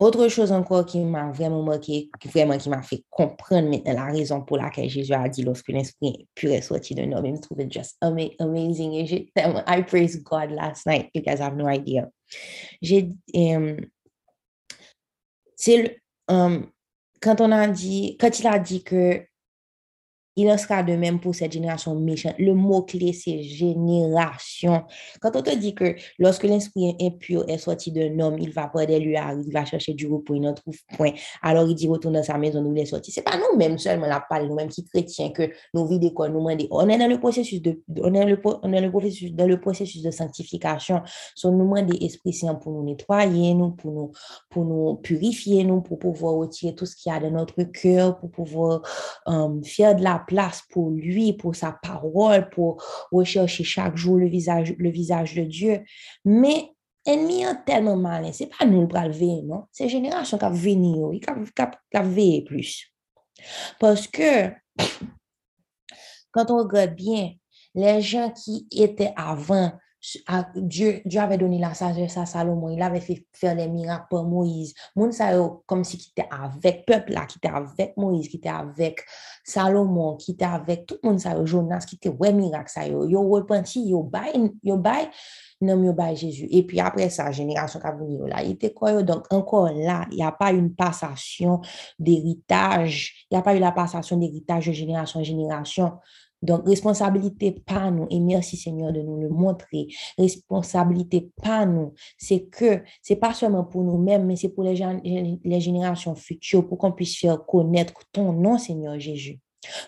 [0.00, 4.06] autre chose encore qui m'a vraiment marqué, qui vraiment qui m'a fait comprendre maintenant la
[4.06, 7.38] raison pour laquelle Jésus a dit lorsque l'esprit pur est sorti d'un homme, il me
[7.38, 8.92] trouvait just amazing.
[8.94, 11.10] Et j'ai I praised God last night.
[11.14, 12.10] You guys have no idea.
[12.82, 13.76] J'ai, um,
[15.54, 16.73] c'est um,
[17.24, 19.26] quand on a dit, quand il a dit que
[20.36, 22.34] il en sera de même pour cette génération méchante.
[22.38, 24.84] Le mot-clé, c'est génération.
[25.20, 28.86] Quand on te dit que lorsque l'esprit impur est sorti d'un homme, il va près
[28.98, 31.12] lui, il va chercher du repos, il n'en trouve point.
[31.42, 33.12] Alors il dit retourne dans sa maison, nous il sorti.
[33.12, 36.40] C'est pas nous-mêmes seulement la parole, nous-mêmes qui chrétiens, que nous vivons quoi, nous.
[36.70, 39.60] On est dans le processus de, on est, le, on est le processus, dans le
[39.60, 41.02] processus de sanctification.
[41.44, 44.12] Nous demandons Esprit Saint pour nous nettoyer, nous, pour nous,
[44.50, 48.18] pour nous purifier, nous, pour pouvoir retirer tout ce qu'il y a dans notre cœur,
[48.18, 48.82] pour pouvoir
[49.26, 52.82] um, faire de la place pour lui, pour sa parole, pour
[53.12, 55.82] rechercher chaque jour le visage, le visage de Dieu.
[56.24, 56.70] Mais
[57.04, 58.32] ennemi est tellement malin.
[58.32, 59.64] C'est pas nous le non?
[59.72, 62.90] C'est génération qui a venu, qui a veillé plus.
[63.78, 64.50] Parce que
[66.30, 67.32] quand on regarde bien,
[67.74, 69.72] les gens qui étaient avant,
[70.56, 72.68] Dieu, Dieu avait donné la sagesse à Salomon.
[72.68, 74.74] Il avait fait faire les miracles pour Moïse.
[74.94, 75.32] Moun sa
[75.66, 79.00] comme si qui était avec peuple là, qui était avec Moïse, qui était avec
[79.44, 83.08] Salomon, qui était avec tout le monde Jonas, qui était ouais miracle ça yo.
[83.08, 84.82] Yo repenti, yo bay, yo
[85.62, 86.48] non yo bay Jésus.
[86.50, 90.06] Et puis après ça, génération qui a venu là, il était quoi Donc encore là,
[90.10, 91.60] il n'y a pas une passation
[91.98, 93.26] d'héritage.
[93.30, 95.92] Il n'y a pas eu la passation d'héritage de génération en génération.
[96.44, 99.88] Donc, responsabilité pas nous, et merci Seigneur de nous le montrer.
[100.18, 105.60] Responsabilité pas nous, c'est que c'est pas seulement pour nous-mêmes, mais c'est pour les, les
[105.60, 109.40] générations futures, pour qu'on puisse faire connaître ton nom, Seigneur Jésus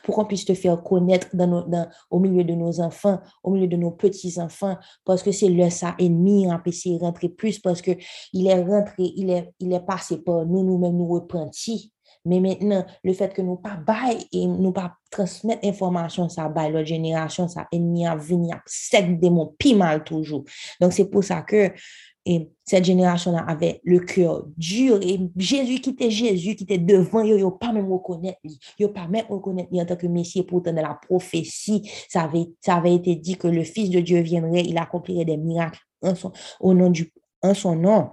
[0.05, 3.77] pour qu'on puisse te faire connaître dans au milieu de nos enfants, au milieu de
[3.77, 7.91] nos petits-enfants, parce que c'est le ça ennemi en de rentrer plus, parce que
[8.33, 11.93] il est rentré, il est, il est passé par nous, nous-mêmes, nous repentis.
[12.27, 16.73] Mais maintenant, le fait que nous pas bail et nous pas transmettre information, ça bail
[16.73, 20.45] l'autre génération, ça ennemi à venir, sept démons, pis mal toujours.
[20.81, 21.71] Donc, c'est pour ça que
[22.29, 24.99] et cette génération-là avait le cœur dur.
[25.01, 28.89] Et Jésus qui était Jésus, qui était devant, il n'a pas même reconnaître, il n'a
[28.89, 30.43] pas même reconnaître en tant que Messie.
[30.43, 34.21] Pourtant, dans la prophétie, ça avait, ça avait été dit que le Fils de Dieu
[34.23, 37.13] viendrait, il accomplirait des miracles en son, au nom du,
[37.43, 38.11] en son nom.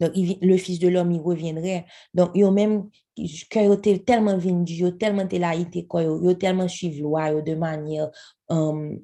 [0.00, 1.86] Donc, le Fils de l'homme, il reviendrait.
[2.12, 2.88] Donc, il même,
[3.50, 8.10] quand tellement vendu, il tellement été quoi, il tellement suivi loi de manière,
[8.48, 8.98] um,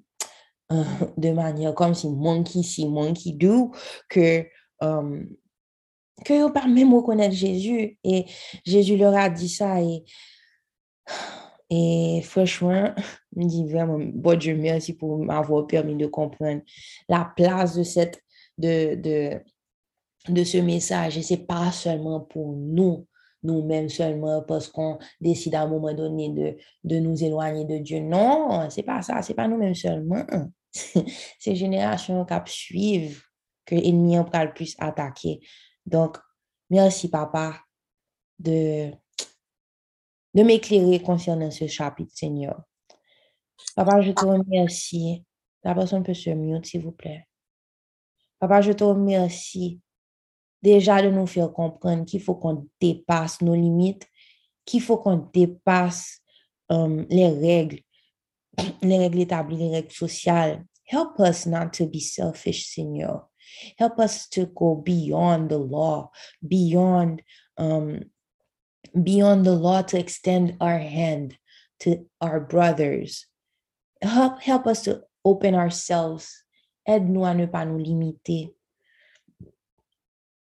[1.16, 3.72] de manière comme si monkey si, monkey do,
[4.08, 4.46] que,
[4.80, 5.28] um,
[6.24, 7.98] que il pas même reconnaître Jésus.
[8.04, 8.26] Et
[8.64, 10.04] Jésus leur a dit ça et,
[11.70, 12.92] et franchement,
[13.36, 16.62] je me dis vraiment, bon Dieu merci pour m'avoir permis de comprendre
[17.08, 18.22] la place de cette,
[18.58, 19.40] de, de,
[20.34, 21.18] de ce message.
[21.18, 23.06] Et c'est pas seulement pour nous,
[23.42, 28.00] nous-mêmes seulement parce qu'on décide à un moment donné de, nous éloigner de Dieu.
[28.00, 30.24] Non, c'est pas ça, c'est pas nous-mêmes seulement.
[30.72, 33.22] c'est génération qui suivent
[33.64, 35.40] que l'ennemi en le plus attaquer.
[35.86, 36.18] Donc,
[36.68, 37.60] merci papa
[38.38, 38.90] de,
[40.34, 42.62] de m'éclairer concernant ce chapitre, Seigneur.
[43.76, 45.24] Papa, je te remercie.
[45.62, 47.26] La personne peut se mute, s'il vous plaît.
[48.38, 49.80] Papa, je te remercie
[50.62, 54.06] déjà de nous faire comprendre qu'il faut qu'on dépasse nos limites,
[54.64, 56.20] qu'il faut qu'on dépasse
[56.68, 57.80] um, les règles,
[58.82, 60.64] les règles établies, les règles sociales.
[60.84, 63.28] Help us not to be selfish, Seigneur.
[63.78, 66.10] Help us to go beyond the law,
[66.46, 67.22] beyond
[67.58, 68.00] um,
[69.02, 71.36] beyond the law to extend our hand
[71.80, 73.26] to our brothers.
[74.02, 76.44] Help, help us to open ourselves.
[76.88, 78.54] Aide-nous à ne pas nous limiter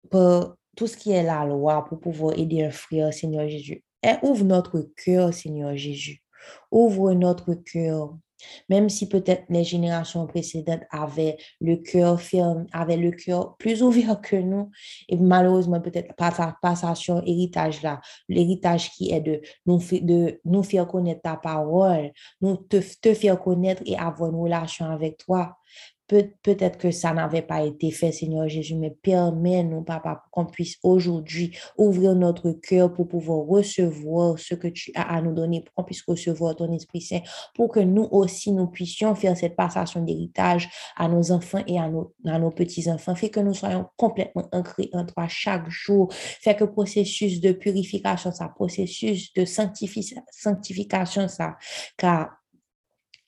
[0.09, 3.83] pour tout ce qui est la loi pour pouvoir aider un frère, Seigneur Jésus.
[4.03, 6.21] Et ouvre notre cœur, Seigneur Jésus.
[6.71, 8.15] Ouvre notre cœur.
[8.69, 14.21] Même si peut-être les générations précédentes avaient le cœur ferme, avaient le cœur plus ouvert
[14.21, 14.69] que nous,
[15.09, 20.87] et malheureusement peut-être par passation, héritage là, l'héritage qui est de nous, de nous faire
[20.87, 25.57] connaître ta parole, nous te, te faire connaître et avoir une relation avec toi.
[26.07, 31.57] Peut-être que ça n'avait pas été fait, Seigneur Jésus, mais permets-nous, Papa, qu'on puisse aujourd'hui
[31.77, 35.83] ouvrir notre cœur pour pouvoir recevoir ce que tu as à nous donner, pour qu'on
[35.83, 37.19] puisse recevoir ton Esprit Saint,
[37.53, 41.89] pour que nous aussi, nous puissions faire cette passation d'héritage à nos enfants et à
[41.89, 43.15] nos, petits-enfants.
[43.15, 46.07] Fait que nous soyons complètement ancrés en toi chaque jour.
[46.13, 51.57] Fait que processus de purification, ça, processus de sanctification, ça,
[51.97, 52.29] car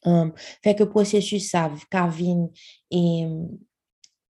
[0.06, 0.32] Um,
[0.64, 2.48] fait que processus ça, Kavin
[2.90, 3.28] et,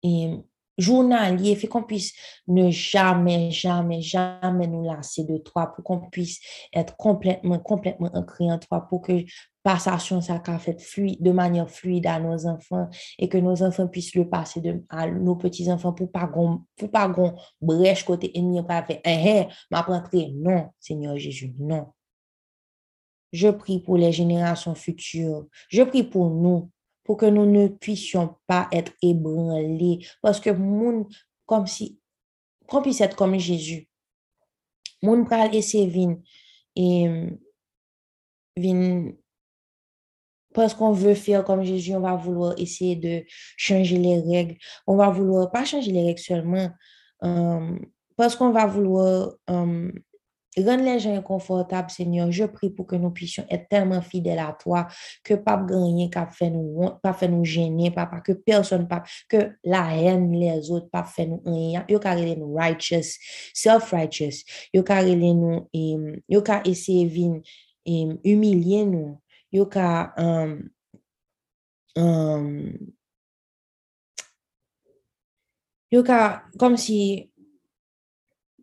[0.03, 0.33] et
[0.79, 2.13] journalier, fait qu'on puisse
[2.47, 6.39] ne jamais, jamais, jamais nous lasser de toi, pour qu'on puisse
[6.73, 9.23] être complètement, complètement ancré en toi, pour que
[9.61, 13.87] passation ça qu'a fait fluide, de manière fluide à nos enfants et que nos enfants
[13.87, 18.35] puissent le passer de, à nos petits-enfants pour pas qu'on pour pas qu'on brèche côté
[18.37, 21.87] ennemi, pas faire, eh, eh, non, Seigneur Jésus, non.
[23.31, 25.47] Je prie pour les générations futures.
[25.69, 26.71] Je prie pour nous,
[27.03, 30.05] pour que nous ne puissions pas être ébranlés.
[30.21, 31.07] Parce que moun,
[31.45, 31.99] comme si,
[32.67, 33.87] qu'on puisse être comme Jésus.
[35.01, 36.17] Moun pral essayer vin
[36.75, 37.07] et
[38.57, 39.11] vin
[40.53, 43.23] parce qu'on veut faire comme Jésus, on va vouloir essayer de
[43.55, 44.57] changer les règles.
[44.87, 46.69] On va vouloir, pas changer les règles seulement,
[47.23, 47.79] euh,
[48.15, 49.91] parce qu'on va vouloir euh,
[50.57, 52.31] Rends les gens inconfortables, Seigneur.
[52.31, 54.87] Je prie pour que nous puissions être tellement fidèles à toi
[55.23, 59.51] que pas gagner, qu'à fait nous, pas fait nous gêner, papa, que personne pas, que
[59.63, 61.85] la haine les autres pas fait nous rien.
[61.87, 63.19] Yo carré nous righteous,
[63.53, 64.43] self-righteous.
[64.73, 65.67] Yo carré nous,
[66.27, 67.41] yo ka essayer vin,
[67.85, 69.19] humilier nous.
[69.51, 70.69] Yo ka, um,
[76.57, 77.28] comme si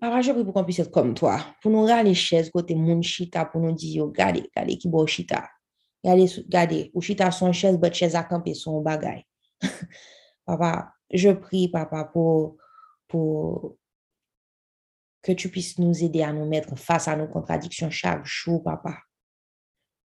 [0.01, 1.41] Papa, je prie pour qu'on puisse être comme toi.
[1.63, 5.49] Pour nous râler chaises côté mon chita, pour nous dire, regardez, regardez qui bon chita.
[6.05, 9.25] Regardez, regardez, ou chita son chaise, but chaise à camper son bagay.
[10.47, 12.57] papa, je prie, papa, pour,
[13.09, 13.77] pour
[15.23, 18.99] que tu puisses nous aider à nous mettre face à nos contradictions chaque jour, papa.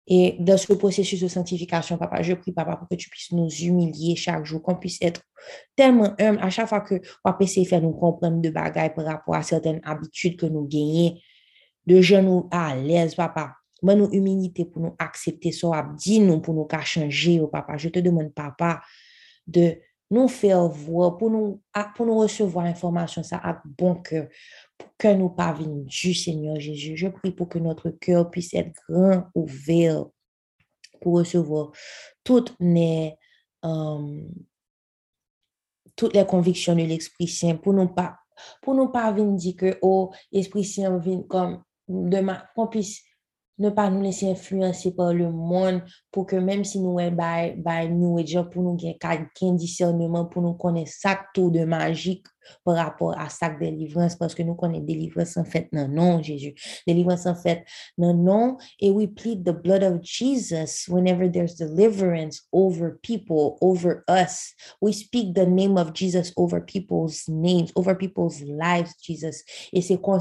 [0.06, 3.48] Et dans ce processus de sanctification, papa, je prie, papa, pour que tu puisses nous
[3.48, 5.22] humilier chaque jour, qu'on puisse être
[5.76, 9.04] tellement humble à chaque fois que papa essaie de faire nous comprendre de bagailles par
[9.04, 11.16] rapport à certaines habitudes que nous gagnons,
[11.86, 13.54] de genoux à l'aise, papa.
[13.82, 17.76] Mais nous humilité pour nous accepter ça, dit nous pour nous changer, oh, papa.
[17.76, 18.82] Je te demande, papa,
[19.46, 19.76] de
[20.10, 21.62] nous faire voir, pour nous,
[21.96, 24.28] pour nous recevoir l'information ça avec bon cœur,
[24.98, 26.96] que nous parvenions du Seigneur Jésus.
[26.96, 30.06] Je prie pour que notre cœur puisse être grand, ouvert,
[31.00, 31.72] pour recevoir
[32.24, 33.14] toutes les,
[33.64, 34.22] euh,
[36.28, 38.16] convictions de l'Esprit Saint, pour nous pas
[38.60, 43.02] pour nous pas venir dire que, oh, l'Esprit Saint comme demain, qu'on puisse
[43.58, 47.88] ne pas nous laisser influencer par le monde pour que même si nous sommes by,
[47.88, 48.98] nous et pour nous gagner
[49.42, 52.26] un discernement, pour nous connaître ça tout de magique
[52.64, 56.54] par rapport à sa délivrance, parce que nous connaissons délivrance en fait, non, Jésus.
[56.86, 57.64] Délivrance en fait,
[57.96, 58.56] non, non.
[58.80, 64.54] Et we plead the blood of Jesus whenever there's deliverance over people, over us.
[64.80, 69.44] We speak the name of Jesus over people's names, over people's lives, Jesus.
[69.72, 70.20] Et c'est comme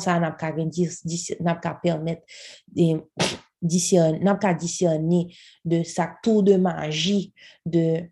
[3.69, 7.34] ça n'a qu'à discerner de sa tour de magie
[7.65, 8.04] de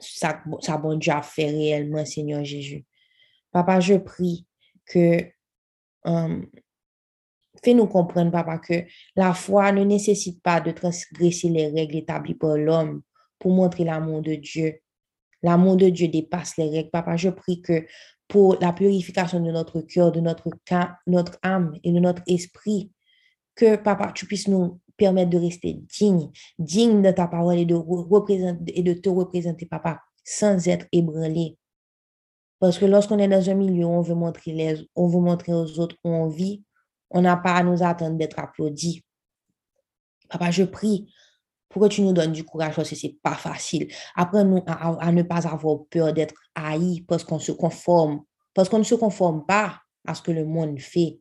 [0.00, 2.84] ça, ça bon Dieu a fait réellement, Seigneur Jésus.
[3.50, 4.46] Papa, je prie
[4.86, 5.18] que
[6.04, 6.46] um,
[7.62, 8.84] fais-nous comprendre, papa, que
[9.16, 13.02] la foi ne nécessite pas de transgresser les règles établies par l'homme
[13.38, 14.80] pour montrer l'amour de Dieu.
[15.42, 16.90] L'amour de Dieu dépasse les règles.
[16.90, 17.86] Papa, je prie que
[18.28, 20.48] pour la purification de notre cœur, de notre,
[21.06, 22.90] notre âme et de notre esprit,
[23.54, 28.92] que, papa, tu puisses nous permettre de rester dignes, dignes de ta parole et de,
[28.94, 31.58] te représenter, papa, sans être ébranlé.
[32.58, 35.52] Parce que lorsqu'on est dans un milieu où on veut montrer, les, on veut montrer
[35.52, 36.62] aux autres où on vit,
[37.10, 39.04] on n'a pas à nous attendre d'être applaudi.
[40.28, 41.12] Papa, je prie
[41.68, 43.88] pour que tu nous donnes du courage parce que ce n'est pas facile.
[44.14, 48.22] Apprends-nous à, ne pas avoir peur d'être haï parce qu'on se conforme,
[48.54, 51.18] parce qu'on ne se conforme pas à ce que le monde fait.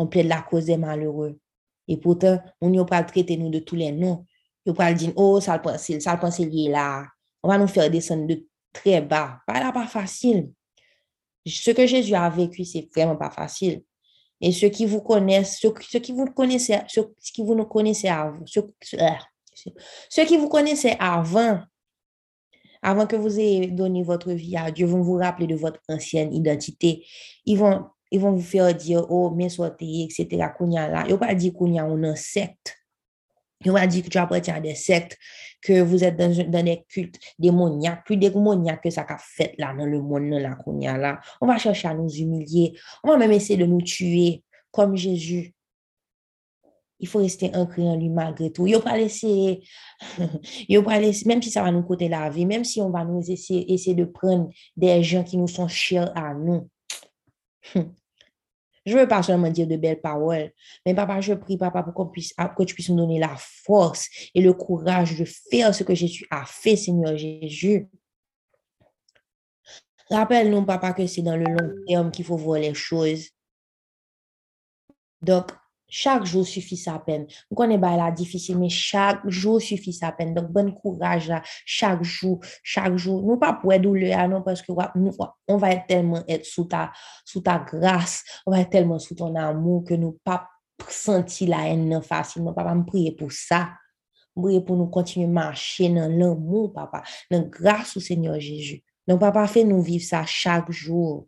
[0.00, 1.38] On plaide la cause des malheureux.
[1.86, 4.24] Et pourtant, on n'y pas traité nous de tous les noms.
[4.64, 7.06] On pas dire, oh, ça le pense, ça le pense, il est là.
[7.42, 9.40] On va nous faire descendre de très bas.
[9.46, 10.52] Pas là, pas facile.
[11.44, 13.82] Ce que Jésus a vécu, c'est vraiment pas facile.
[14.40, 17.68] Et ceux qui vous connaissent, ceux, qui vous connaissez, ceux, qui vous nous
[18.08, 18.66] avant, ceux,
[20.08, 21.60] ceux qui vous connaissaient avant,
[22.80, 26.32] avant que vous ayez donné votre vie à Dieu, vont vous rappeler de votre ancienne
[26.32, 27.04] identité.
[27.44, 30.48] Ils vont, ils vont vous faire dire, oh, mais sortez, etc.
[30.56, 31.04] Kounya là.
[31.06, 32.76] Ils vont pas dire Kounya, on un secte.
[33.64, 35.18] Ils vont dire que tu appartiens à des sectes,
[35.62, 39.74] que vous êtes dans, dans des cultes démoniaques, plus démoniaques que ça qu'a fait là
[39.76, 40.32] dans le monde,
[40.64, 41.20] Kounya là.
[41.40, 42.72] On va chercher à nous humilier.
[43.04, 44.42] On va même essayer de nous tuer
[44.72, 45.54] comme Jésus
[47.00, 48.66] il faut rester ancré en lui malgré tout.
[48.66, 49.62] Il pas laisser,
[50.68, 53.04] il pas laisser, même si ça va nous coûter la vie, même si on va
[53.04, 56.68] nous essayer, essayer de prendre des gens qui nous sont chers à nous.
[58.86, 60.50] Je veux pas seulement dire de belles paroles,
[60.86, 64.08] mais papa, je prie, papa, pour qu'on puisse, que tu puisses nous donner la force
[64.34, 67.88] et le courage de faire ce que Jésus a fait, Seigneur Jésus.
[70.10, 73.28] Rappelle-nous, papa, que c'est dans le long terme qu'il faut voir les choses.
[75.22, 75.52] Donc,
[75.90, 77.26] chaque jour suffit sa peine.
[77.54, 80.34] Connaît pas la difficile, mais chaque jour suffit sa peine.
[80.34, 83.22] Donc, bon courage là, chaque jour, chaque jour.
[83.22, 85.12] Nous pas pour douleur, non, parce que nous,
[85.48, 86.92] on va être tellement être sous ta,
[87.24, 90.48] sous ta grâce, on va être tellement sous ton amour que nous pas
[90.88, 92.52] sentir la haine facilement.
[92.52, 93.70] Papa, me prier pour ça.
[94.34, 98.82] Prier pour nous continuer à marcher dans l'amour, papa, dans grâce au Seigneur Jésus.
[99.06, 101.26] Donc, papa, fait nous vivre ça chaque jour.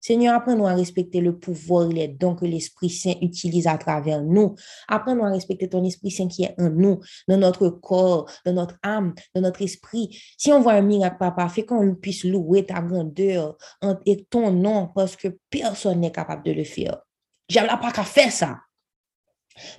[0.00, 4.22] Seigneur, apprends-nous à respecter le pouvoir et les dons que l'Esprit Saint utilise à travers
[4.22, 4.54] nous.
[4.88, 8.78] Apprends-nous à respecter ton Esprit Saint qui est en nous, dans notre corps, dans notre
[8.82, 10.18] âme, dans notre esprit.
[10.38, 13.56] Si on voit un miracle, papa, fais qu'on puisse louer ta grandeur
[14.06, 17.02] et ton nom parce que personne n'est capable de le faire.
[17.48, 18.58] J'aime pas qu'à faire ça.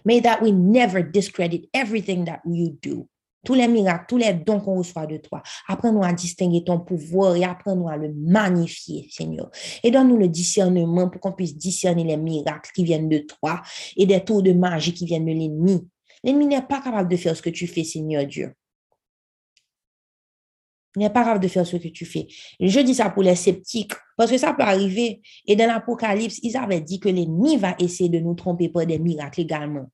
[0.06, 3.08] May that we never discredit everything that you do
[3.44, 5.42] tous les miracles, tous les dons qu'on reçoit de toi.
[5.68, 9.50] Apprends-nous à distinguer ton pouvoir et apprends-nous à le magnifier, Seigneur.
[9.84, 13.62] Et donne-nous le discernement pour qu'on puisse discerner les miracles qui viennent de toi
[13.98, 15.88] et des tours de magie qui viennent de l'ennemi.
[16.24, 18.54] L'ennemi n'est pas capable de faire ce que tu fais, Seigneur Dieu.
[20.96, 22.28] Il n'est pas capable de faire ce que tu fais.
[22.60, 25.22] Je dis ça pour les sceptiques, parce que ça peut arriver.
[25.48, 29.00] Et dans l'Apocalypse, ils avaient dit que l'ennemi va essayer de nous tromper par des
[29.00, 29.90] miracles également.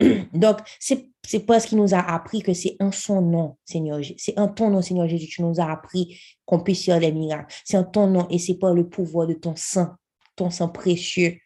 [0.32, 4.00] Donc, c'est parce qu'il nous a appris que c'est en son nom, Seigneur.
[4.16, 7.52] C'est en ton nom, Seigneur Jésus, tu nous as appris qu'on puisse faire des miracles.
[7.64, 9.88] C'est en ton nom et c'est par le pouvoir de ton sang,
[10.36, 11.38] ton sang précieux,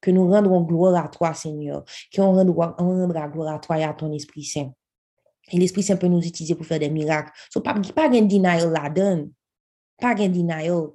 [0.00, 1.84] que nous rendrons gloire à toi, Seigneur.
[2.14, 4.72] Qu'on rendra, rendra gloire à toi et à ton Esprit Saint.
[5.50, 7.32] Et l'Esprit Saint peut nous utiliser pour faire des miracles.
[7.50, 9.28] So, pas, pas de denial là-dedans.
[9.98, 10.90] Pas de denial.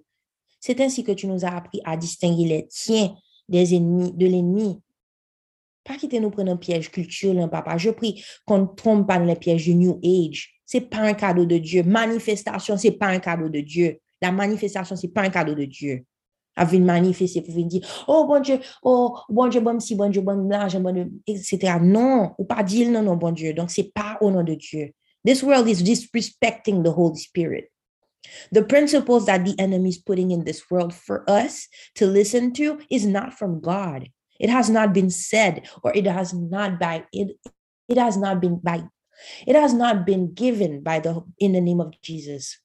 [0.59, 3.14] C'est ainsi que tu nous as appris à distinguer les tiens
[3.49, 4.82] des ennemis, de l'ennemi
[5.84, 7.77] pas quitter nous prendre un piège culturel, papa.
[7.77, 10.53] Je prie qu'on ne trompe pas dans les pièges du New Age.
[10.65, 11.84] C'est pas un cadeau de Dieu.
[11.84, 13.99] Manifestation, c'est pas un cadeau de Dieu.
[14.21, 16.05] La manifestation, c'est pas un cadeau de Dieu.
[16.55, 20.09] À venir manifester pour venir dire, oh bon Dieu, oh bon Dieu, bon si, bon
[20.09, 21.77] Dieu, bon l'argent, bon etc.
[21.81, 23.53] Non, ou pas dire non, non, bon Dieu.
[23.53, 24.93] Donc, c'est pas au nom de Dieu.
[25.25, 27.71] This world is disrespecting the Holy Spirit.
[28.51, 32.79] The principles that the enemy is putting in this world for us to listen to
[32.89, 34.09] is not from God.
[34.43, 37.39] It has not been said, or it has not by it,
[37.87, 38.83] it has not been by
[39.47, 42.59] it has not been given by the in the name of Jesus.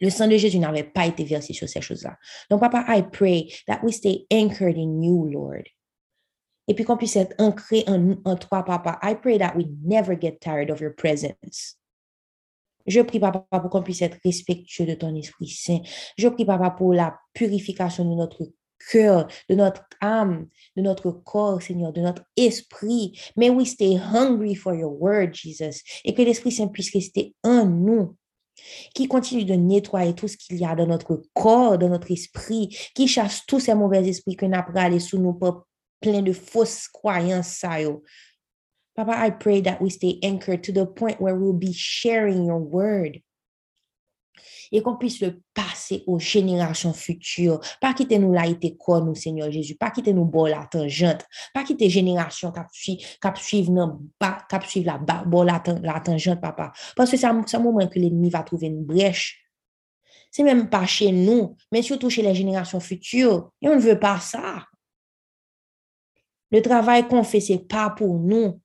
[0.00, 2.16] Le sang de Jésus n'avait pas été versé sur ces choses-là.
[2.50, 5.68] Donc, Papa, I pray that we stay anchored in you, Lord.
[6.66, 8.98] Et puis qu'on puisse être ancré en, en toi, Papa.
[9.02, 11.76] I pray that we never get tired of your presence.
[12.86, 15.82] Je prie, Papa, pour qu'on puisse être respectueux de ton Esprit Saint.
[16.16, 18.42] Je prie, Papa, pour la purification de notre
[18.90, 23.18] cœur, de notre âme, de notre corps, Seigneur, de notre esprit.
[23.36, 25.82] May we stay hungry for your word, Jesus.
[26.04, 28.16] Et que l'Esprit Saint puisse rester en nous
[28.94, 32.68] qui continue de nettoyer tout ce qu'il y a dans notre corps, dans notre esprit,
[32.94, 35.38] qui chasse tous ces mauvais esprits que nous avons sous nous
[36.00, 37.64] plein de fausses croyances.
[38.94, 42.58] Papa, I pray that we stay anchored to the point where we'll be sharing your
[42.58, 43.22] word
[44.72, 47.60] et qu'on puisse le passer aux générations futures.
[47.80, 49.76] Pas quitter nous là, nous, Seigneur Jésus?
[49.76, 51.24] Pas quitter nous bon la tangente.
[51.52, 53.04] Pas quitter génération qui
[53.36, 56.72] suivent la, la, tangente, papa.
[56.96, 59.44] Parce que c'est un moment que l'ennemi va trouver une brèche.
[60.30, 63.50] C'est même pas chez nous, mais surtout chez les générations futures.
[63.60, 64.66] Et on ne veut pas ça.
[66.50, 68.58] Le travail qu'on fait, c'est pas pour nous.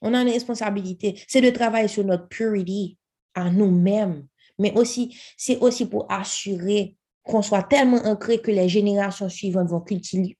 [0.00, 1.22] On a une responsabilité.
[1.28, 2.98] C'est de travailler sur notre purity
[3.34, 4.26] à nous-mêmes
[4.58, 9.80] mais aussi, c'est aussi pour assurer qu'on soit tellement ancré que les générations suivantes vont
[9.80, 10.36] cultiver,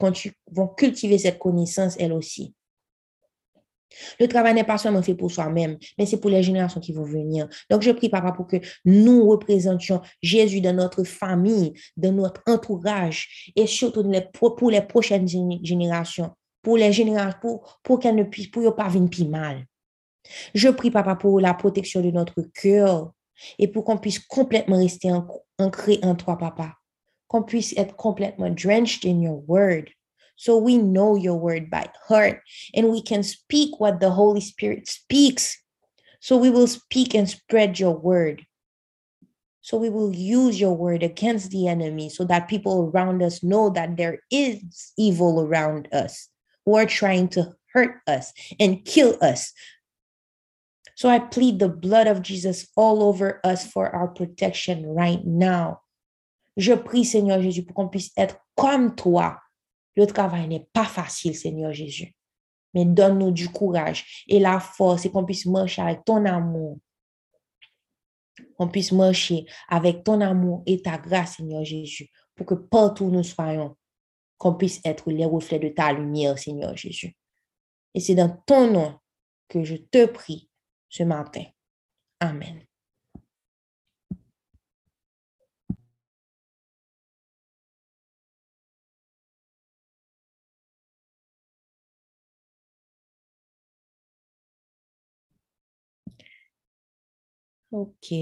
[0.52, 2.54] vont cultiver cette connaissance elles aussi.
[4.20, 7.04] Le travail n'est pas seulement fait pour soi-même, mais c'est pour les générations qui vont
[7.04, 7.48] venir.
[7.70, 13.52] Donc, je prie, Papa, pour que nous représentions Jésus dans notre famille, dans notre entourage,
[13.56, 16.30] et surtout pour les prochaines générations,
[16.62, 19.64] pour les générations, pour, pour qu'elles ne puissent, pas venir plus mal.
[20.54, 23.12] Je prie, Papa, pour la protection de notre cœur
[23.58, 25.10] et pour qu'on puisse complètement rester
[25.58, 26.74] ancré en toi, Papa.
[27.28, 29.90] Qu'on puisse être complètement drenched in your word.
[30.36, 32.42] So we know your word by heart
[32.74, 35.56] and we can speak what the Holy Spirit speaks.
[36.20, 38.44] So we will speak and spread your word.
[39.62, 43.70] So we will use your word against the enemy so that people around us know
[43.70, 46.28] that there is evil around us
[46.64, 49.52] who are trying to hurt us and kill us.
[50.96, 55.82] So I plead the blood of Jesus all over us for our protection right now.
[56.56, 59.38] Je prie, Seigneur Jésus, pour qu'on puisse être comme toi
[59.94, 62.14] Le travail n'est pas facile, Seigneur Jésus.
[62.72, 66.78] Mais donne-nous du courage et la force et qu'on puisse marcher avec ton amour.
[68.56, 73.10] Qu'on puisse marcher avec ton amour et ta grâce, Seigneur Jésus, pour que partout où
[73.10, 73.76] nous soyons,
[74.38, 77.14] qu'on puisse être les reflets de ta lumière, Seigneur Jésus.
[77.94, 78.98] Et c'est dans ton nom
[79.48, 80.50] que je te prie
[80.88, 81.44] ce matin.
[82.20, 82.66] Amen.
[97.70, 98.12] Ok.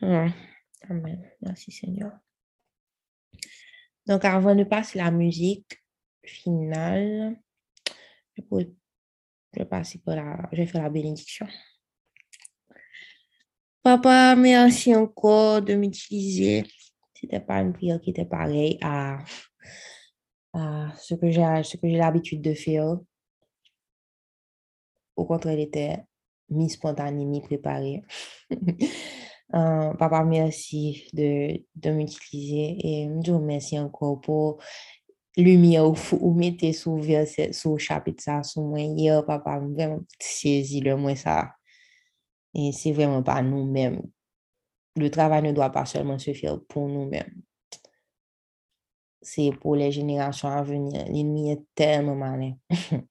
[0.00, 1.30] Amen.
[1.40, 2.12] Merci Seigneur.
[4.06, 5.82] Donc, avant de passer la musique
[6.24, 7.40] finale,
[8.36, 8.42] je,
[9.60, 11.46] vais passer pour la, je faire la bénédiction.
[13.82, 16.64] Papa, merci encore de m'utiliser.
[17.14, 19.18] C'était pas une prière qui était pareille à,
[20.52, 22.98] à ce que j'ai l'habitude de faire.
[25.16, 25.98] Au contraire, elle était
[26.48, 28.02] mi-spontané, mi-préparé.
[29.54, 34.62] Euh, papa, merci de, de m'utiliser et je vous remercie encore pour
[35.36, 40.80] lumière ou vous mettez sous verset, sous chapitre ça, sous moi hier, papa, vraiment saisi
[40.80, 41.52] le moins ça.
[42.54, 44.02] Et c'est vraiment pas nous-mêmes.
[44.96, 47.42] Le travail ne doit pas seulement se faire pour nous-mêmes.
[49.22, 51.04] C'est pour les générations à venir.
[51.06, 52.54] L'ennemi est tellement malin.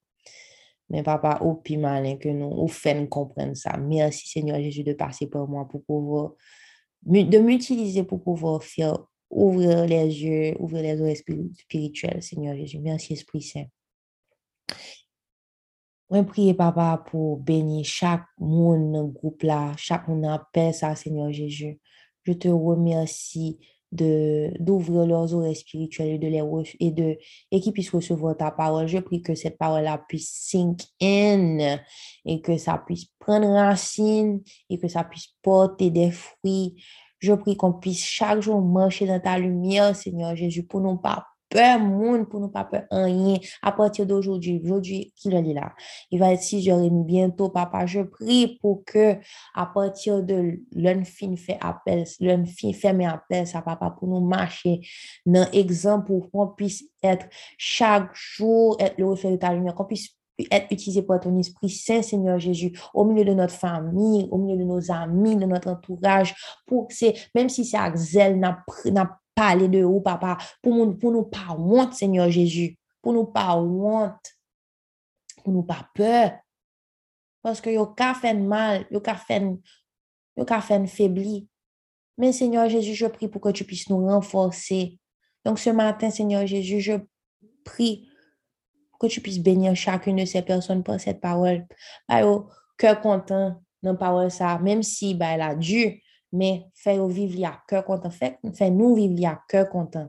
[0.90, 3.76] Mais papa, au plus malin que nous, au fait comprendre ça.
[3.78, 6.32] Merci Seigneur Jésus de passer par moi pour pouvoir,
[7.02, 8.98] de m'utiliser pour pouvoir faire
[9.32, 11.16] ouvrir les yeux, ouvrir les oreilles
[11.58, 12.78] spirituelles, Seigneur Jésus.
[12.78, 13.66] Merci Esprit Saint.
[16.10, 21.80] Je prie, papa, pour bénir chaque groupe là, chaque monde en paix, ça, Seigneur Jésus.
[22.24, 23.58] Je te remercie
[23.92, 26.42] de d'ouvrir leurs oreilles spirituelles et de les
[26.80, 27.18] et de
[27.50, 28.88] et qu'ils puissent recevoir ta parole.
[28.88, 31.78] Je prie que cette parole-là puisse sink in
[32.24, 36.82] et que ça puisse prendre racine et que ça puisse porter des fruits.
[37.22, 41.24] Je prie qu'on puisse chaque jour marcher dans ta lumière, Seigneur Jésus, pour nous pas
[41.52, 44.60] peur monde pour ne pas peur rien à partir d'aujourd'hui.
[44.64, 45.72] Aujourd'hui, qu'il est là.
[46.10, 47.86] Il va être 6h30 bientôt, papa.
[47.86, 49.16] Je prie pour que
[49.54, 54.08] à partir de l'un fin fait appel, l'un fin fait mes appels, ça, papa, pour
[54.08, 54.80] nous marcher
[55.26, 57.26] dans exemple pour qu'on puisse être
[57.58, 60.16] chaque jour, être le reflet de ta lumière, qu'on puisse
[60.50, 64.56] être utilisé par ton Esprit Saint, Seigneur Jésus, au milieu de notre famille, au milieu
[64.56, 66.34] de nos amis, de notre entourage,
[66.66, 68.64] pour c'est, même si c'est Axel n'a
[69.34, 73.56] parler de vous, papa, pour nous, pour nous pas honte, Seigneur Jésus, pour nous pas
[73.56, 74.36] honte,
[75.42, 76.32] pour nous pas peur.
[77.42, 79.42] Parce que yo ka fait mal, yo ka fait,
[80.36, 81.48] yo ka fait faibli.
[82.18, 84.98] Mais Seigneur Jésus, je prie pour que tu puisses nous renforcer.
[85.44, 86.92] Donc ce matin, Seigneur Jésus, je
[87.64, 88.08] prie
[89.02, 91.66] que tu puisses bénir chacune de ces personnes par cette parole.
[92.08, 92.22] Bah,
[92.78, 97.62] cœur content dans parole ça, même si bah, elle a dû, mais fais-nous vivre à
[97.68, 98.10] cœur content.
[98.10, 100.08] Fais-nous vivre cœur content.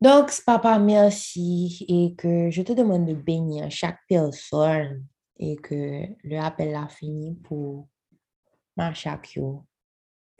[0.00, 5.06] Donc, papa, merci et que je te demande de bénir chaque personne
[5.38, 7.86] et que le appel a fini pour
[8.76, 9.58] marcher avec eux.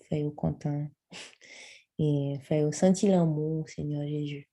[0.09, 0.89] Fais-nous content
[1.99, 4.49] et fais-nous sentir l'amour, Seigneur Jésus.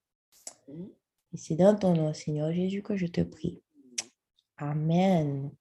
[1.33, 3.61] Et c'est dans ton nom, Seigneur Jésus, que je te prie.
[4.57, 5.51] Amen.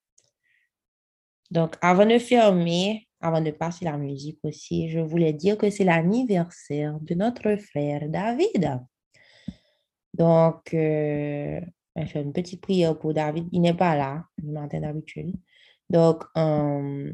[1.50, 5.84] Donc, avant de fermer, avant de passer la musique aussi, je voulais dire que c'est
[5.84, 8.80] l'anniversaire de notre frère David.
[10.14, 11.60] Donc, euh,
[11.96, 13.48] je fais une petite prière pour David.
[13.52, 15.34] Il n'est pas là le matin d'habitude.
[15.90, 17.12] Donc, euh,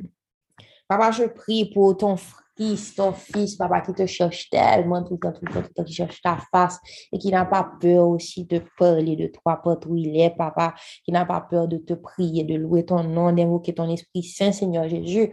[0.89, 5.15] papa, je prie pour ton frère fils, ton fils, papa, qui te cherche tellement tout
[5.15, 6.79] le temps, tout le temps, tout le temps, qui cherche ta face
[7.13, 10.75] et qui n'a pas peur aussi de parler de toi, partout où il est, papa,
[11.05, 14.53] qui n'a pas peur de te prier, de louer ton nom, d'invoquer ton Esprit Saint,
[14.53, 15.33] Seigneur Jésus.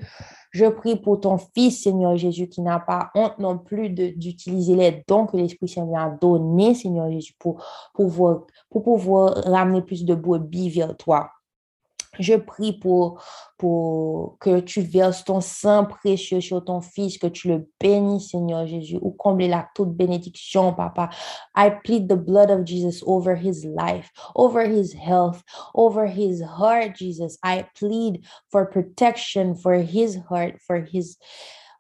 [0.52, 5.04] Je prie pour ton fils, Seigneur Jésus, qui n'a pas honte non plus d'utiliser les
[5.08, 7.64] dons que l'Esprit Saint lui a donnés, Seigneur Jésus, pour
[7.94, 11.30] pouvoir, pour pouvoir ramener plus de brebis vers toi.
[12.20, 13.24] Je prie pour,
[13.58, 18.68] pour que tu verses ton sang précieux sur ton fils, que tu le bénisses, Seigneur
[18.68, 21.10] Jésus, ou comble la toute bénédiction, Papa.
[21.56, 25.42] I plead the blood of Jesus over his life, over his health,
[25.74, 27.38] over his heart, Jesus.
[27.44, 31.18] I plead for protection for his heart, for his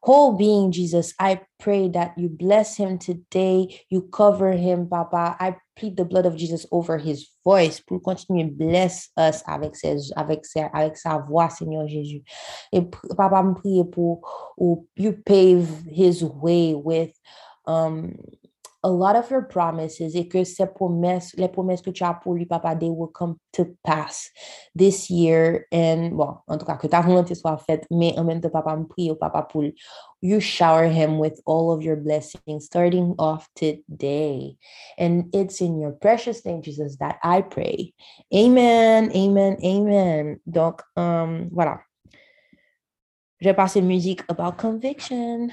[0.02, 1.14] whole being, Jesus.
[1.20, 3.82] I pray that you bless him today.
[3.89, 5.38] You cover him, Papa.
[5.39, 10.12] I plead the blood of Jesus over his voice pour continuer bless us avec, ses,
[10.18, 12.24] avec, ses, avec sa voix, Seigneur Jésus.
[12.74, 12.82] Et
[13.16, 14.22] Papa, me prie pour,
[14.58, 17.12] pour you pave his way with
[17.68, 18.16] um,
[18.84, 22.34] a lot of your promises et que ces promesses, les promesses que tu as pour
[22.34, 24.32] lui, papa, they will come to pass
[24.76, 25.68] this year.
[25.72, 28.76] And, bon, en tout cas, que ta volonté soit faite, mais en même temps, papa,
[28.76, 29.64] me prie au papa pour
[30.22, 34.58] you shower him with all of your blessings starting off today.
[34.98, 37.94] And it's in your precious name, Jesus, that I pray.
[38.34, 40.40] Amen, amen, amen.
[40.50, 41.82] Donc, um, voilà.
[43.40, 45.52] Je vais passer musique about conviction.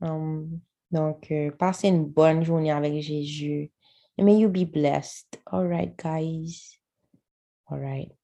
[0.00, 3.70] Um, Donc, euh, passez une bonne journée avec Jésus.
[4.16, 5.40] May you be blessed.
[5.46, 6.78] All right, guys.
[7.70, 8.17] All right.